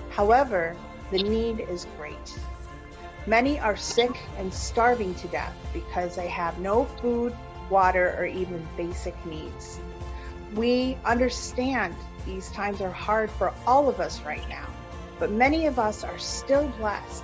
However, 0.09 0.75
the 1.09 1.23
need 1.23 1.61
is 1.61 1.87
great. 1.97 2.37
Many 3.25 3.61
are 3.61 3.77
sick 3.77 4.19
and 4.37 4.53
starving 4.53 5.15
to 5.15 5.27
death 5.29 5.55
because 5.71 6.17
they 6.17 6.27
have 6.27 6.59
no 6.59 6.83
food, 6.83 7.33
water, 7.69 8.13
or 8.19 8.25
even 8.25 8.67
basic 8.75 9.15
needs. 9.25 9.79
We 10.53 10.97
understand 11.05 11.95
these 12.25 12.51
times 12.51 12.81
are 12.81 12.91
hard 12.91 13.31
for 13.31 13.53
all 13.65 13.87
of 13.87 14.01
us 14.01 14.19
right 14.23 14.47
now. 14.49 14.67
But 15.21 15.29
many 15.29 15.67
of 15.67 15.77
us 15.77 16.03
are 16.03 16.17
still 16.17 16.67
blessed 16.79 17.23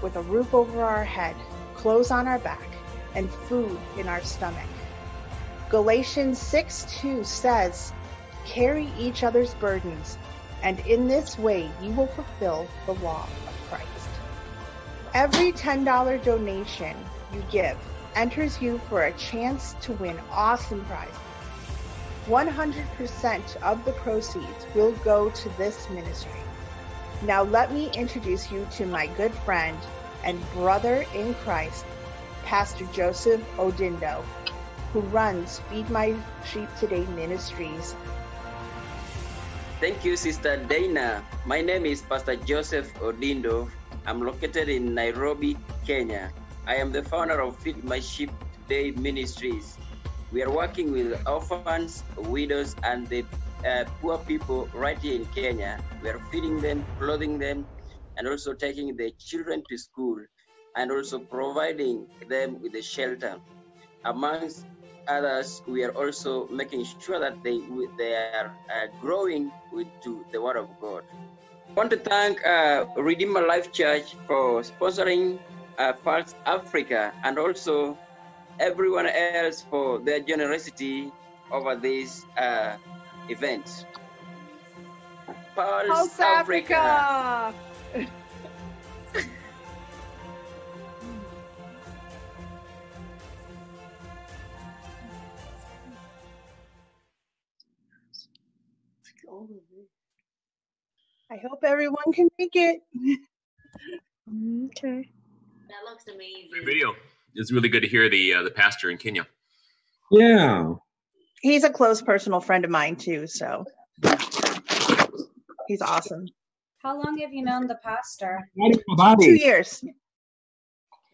with 0.00 0.16
a 0.16 0.22
roof 0.22 0.54
over 0.54 0.82
our 0.82 1.04
head, 1.04 1.36
clothes 1.74 2.10
on 2.10 2.26
our 2.26 2.38
back, 2.38 2.66
and 3.14 3.30
food 3.30 3.78
in 3.98 4.08
our 4.08 4.22
stomach. 4.22 4.64
Galatians 5.68 6.38
6 6.38 6.86
2 7.02 7.22
says, 7.22 7.92
Carry 8.46 8.90
each 8.98 9.22
other's 9.22 9.52
burdens, 9.56 10.16
and 10.62 10.80
in 10.86 11.06
this 11.06 11.38
way 11.38 11.70
you 11.82 11.90
will 11.90 12.06
fulfill 12.06 12.66
the 12.86 12.94
law 12.94 13.28
of 13.46 13.68
Christ. 13.68 14.08
Every 15.12 15.52
$10 15.52 16.24
donation 16.24 16.96
you 17.34 17.44
give 17.50 17.76
enters 18.14 18.62
you 18.62 18.80
for 18.88 19.02
a 19.02 19.12
chance 19.18 19.76
to 19.82 19.92
win 19.92 20.18
awesome 20.30 20.82
prizes. 20.86 21.14
100% 22.26 23.56
of 23.58 23.84
the 23.84 23.92
proceeds 23.92 24.66
will 24.74 24.92
go 25.04 25.28
to 25.28 25.48
this 25.58 25.90
ministry. 25.90 26.43
Now, 27.24 27.42
let 27.42 27.72
me 27.72 27.88
introduce 27.96 28.52
you 28.52 28.68
to 28.76 28.84
my 28.84 29.06
good 29.16 29.32
friend 29.48 29.78
and 30.24 30.36
brother 30.52 31.06
in 31.14 31.32
Christ, 31.40 31.86
Pastor 32.44 32.84
Joseph 32.92 33.40
Odindo, 33.56 34.20
who 34.92 35.00
runs 35.08 35.60
Feed 35.70 35.88
My 35.88 36.14
Sheep 36.44 36.68
Today 36.76 37.06
Ministries. 37.16 37.96
Thank 39.80 40.04
you, 40.04 40.18
Sister 40.18 40.60
Dana. 40.68 41.24
My 41.46 41.62
name 41.62 41.86
is 41.86 42.02
Pastor 42.02 42.36
Joseph 42.36 42.92
Odindo. 43.00 43.70
I'm 44.04 44.20
located 44.20 44.68
in 44.68 44.92
Nairobi, 44.92 45.56
Kenya. 45.86 46.30
I 46.66 46.76
am 46.76 46.92
the 46.92 47.02
founder 47.02 47.40
of 47.40 47.56
Feed 47.56 47.84
My 47.84 48.00
Sheep 48.00 48.32
Today 48.52 48.90
Ministries. 48.90 49.78
We 50.30 50.42
are 50.42 50.50
working 50.52 50.92
with 50.92 51.16
orphans, 51.26 52.04
widows, 52.18 52.76
and 52.84 53.08
the 53.08 53.24
uh, 53.66 53.84
poor 54.00 54.18
people 54.18 54.68
right 54.74 54.98
here 55.00 55.14
in 55.14 55.26
Kenya. 55.26 55.80
We 56.02 56.08
are 56.10 56.20
feeding 56.30 56.60
them, 56.60 56.86
clothing 56.98 57.38
them, 57.38 57.66
and 58.16 58.28
also 58.28 58.52
taking 58.54 58.96
their 58.96 59.10
children 59.18 59.62
to 59.68 59.78
school, 59.78 60.18
and 60.76 60.90
also 60.90 61.18
providing 61.18 62.06
them 62.28 62.60
with 62.62 62.74
a 62.74 62.82
shelter. 62.82 63.40
Amongst 64.04 64.66
others, 65.08 65.62
we 65.66 65.84
are 65.84 65.92
also 65.92 66.46
making 66.48 66.84
sure 67.00 67.18
that 67.20 67.42
they 67.42 67.60
they 67.98 68.14
are 68.14 68.52
uh, 68.70 68.86
growing 69.00 69.50
with 69.72 69.88
to 70.02 70.24
the 70.32 70.40
Word 70.40 70.56
of 70.56 70.68
God. 70.80 71.02
I 71.68 71.72
want 71.74 71.90
to 71.90 71.96
thank 71.96 72.46
uh, 72.46 72.84
Redeemer 72.96 73.46
Life 73.46 73.72
Church 73.72 74.14
for 74.28 74.62
sponsoring 74.62 75.40
uh, 75.78 75.92
Pulse 76.04 76.34
Africa 76.46 77.12
and 77.24 77.38
also 77.38 77.98
everyone 78.60 79.06
else 79.08 79.62
for 79.62 79.98
their 79.98 80.20
generosity 80.20 81.10
over 81.50 81.74
this 81.74 82.24
uh, 82.36 82.76
event. 83.28 83.86
Pulse 85.54 86.12
South 86.12 86.20
Africa. 86.20 86.74
Africa. 86.74 87.54
I 101.30 101.36
hope 101.38 101.64
everyone 101.64 102.12
can 102.12 102.28
make 102.38 102.54
it. 102.54 102.80
okay. 104.66 105.08
That 105.68 105.90
looks 105.90 106.04
amazing. 106.06 106.48
Great 106.52 106.64
video. 106.64 106.94
It's 107.34 107.50
really 107.50 107.68
good 107.68 107.80
to 107.80 107.88
hear 107.88 108.08
the 108.08 108.34
uh, 108.34 108.42
the 108.42 108.50
pastor 108.50 108.90
in 108.90 108.98
Kenya. 108.98 109.26
Yeah 110.12 110.74
he's 111.44 111.62
a 111.62 111.70
close 111.70 112.00
personal 112.00 112.40
friend 112.40 112.64
of 112.64 112.70
mine 112.70 112.96
too, 112.96 113.26
so 113.26 113.66
he's 115.68 115.82
awesome. 115.82 116.26
How 116.78 116.96
long 117.00 117.18
have 117.18 117.32
you 117.32 117.44
known 117.44 117.66
the 117.66 117.76
pastor? 117.76 118.40
Two 119.20 119.34
years. 119.34 119.84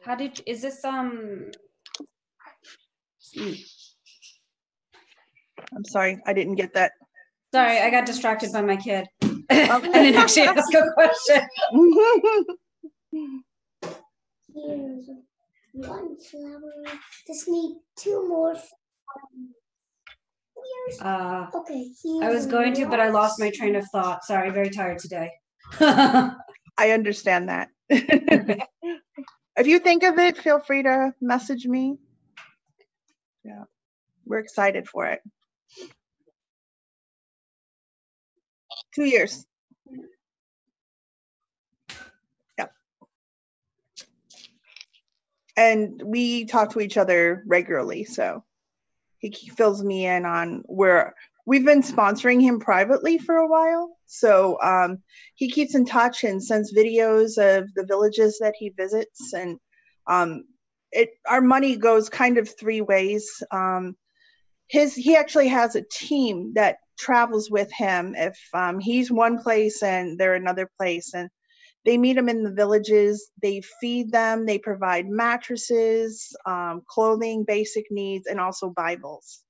How 0.03 0.15
did 0.15 0.41
is 0.47 0.63
this 0.63 0.85
um 0.85 1.51
I'm 5.75 5.85
sorry, 5.85 6.19
I 6.27 6.33
didn't 6.33 6.55
get 6.55 6.73
that. 6.75 6.93
Sorry, 7.53 7.79
I 7.81 7.91
got 7.91 8.07
distracted 8.07 8.53
by 8.53 8.63
my 8.63 8.77
kid. 8.77 9.07
Okay. 9.53 9.67
I 9.67 10.03
didn't 10.05 10.15
actually 10.15 10.43
ask 10.43 10.73
a 10.75 10.93
question. 10.95 11.41
Here's 14.55 15.11
one 15.73 16.17
flower. 16.21 16.95
Just 17.27 17.49
need 17.49 17.79
two 17.97 18.29
more. 18.29 18.55
Uh, 21.01 21.47
okay. 21.55 21.91
I 22.23 22.31
was 22.31 22.47
going 22.47 22.75
to, 22.75 22.87
but 22.87 23.01
I 23.01 23.09
lost 23.11 23.39
my 23.39 23.51
train 23.51 23.77
of 23.77 23.87
thought. 23.93 24.25
Sorry, 24.25 24.51
very 24.51 24.71
tired 24.71 24.99
today. 24.99 25.31
I 25.81 26.91
understand 26.93 27.49
that. 27.49 27.69
if 27.89 29.67
you 29.67 29.79
think 29.79 30.03
of 30.03 30.19
it, 30.19 30.39
feel 30.39 30.61
free 30.61 30.83
to 30.83 31.13
message 31.21 31.67
me. 31.67 31.99
Yeah, 33.45 33.65
we're 34.25 34.39
excited 34.39 34.89
for 34.89 35.07
it. 35.07 35.21
Two 38.95 39.05
years. 39.05 39.47
Yep. 42.59 42.73
And 45.57 46.03
we 46.05 46.45
talk 46.47 46.73
to 46.73 46.81
each 46.81 46.97
other 46.97 47.45
regularly, 47.47 48.05
so 48.05 48.45
he 49.21 49.51
fills 49.51 49.83
me 49.83 50.07
in 50.07 50.25
on 50.25 50.63
where 50.67 51.15
we've 51.47 51.65
been 51.65 51.83
sponsoring 51.83 52.41
him 52.41 52.61
privately 52.61 53.19
for 53.19 53.37
a 53.37 53.49
while. 53.49 53.97
So 54.07 54.61
um, 54.63 54.99
he 55.35 55.51
keeps 55.51 55.75
in 55.75 55.85
touch 55.85 56.25
and 56.25 56.43
sends 56.43 56.75
videos 56.75 57.39
of 57.39 57.73
the 57.75 57.85
villages 57.87 58.39
that 58.41 58.55
he 58.59 58.71
visits, 58.71 59.33
and 59.33 59.59
um, 60.07 60.45
it 60.93 61.11
our 61.29 61.41
money 61.41 61.77
goes 61.77 62.09
kind 62.09 62.39
of 62.39 62.49
three 62.59 62.81
ways. 62.81 63.31
Um, 63.51 63.97
his 64.69 64.95
he 64.95 65.17
actually 65.17 65.49
has 65.49 65.77
a 65.77 65.85
team 65.91 66.53
that 66.55 66.79
travels 66.99 67.51
with 67.51 67.73
him 67.73 68.15
if 68.17 68.39
um, 68.53 68.79
he's 68.79 69.11
one 69.11 69.43
place 69.43 69.83
and 69.83 70.19
they're 70.19 70.35
another 70.35 70.69
place, 70.79 71.15
and 71.15 71.31
they 71.85 71.99
meet 71.99 72.15
them 72.15 72.29
in 72.29 72.45
the 72.45 72.53
villages. 72.53 73.31
They 73.43 73.63
feed 73.81 74.13
them. 74.13 74.47
They 74.47 74.59
provide 74.59 75.09
mattresses 75.09 76.37
um, 76.47 76.83
clothing 76.89 77.45
basic 77.45 77.87
needs 77.91 78.27
and 78.27 78.41
also 78.41 78.71
bibles 78.71 79.43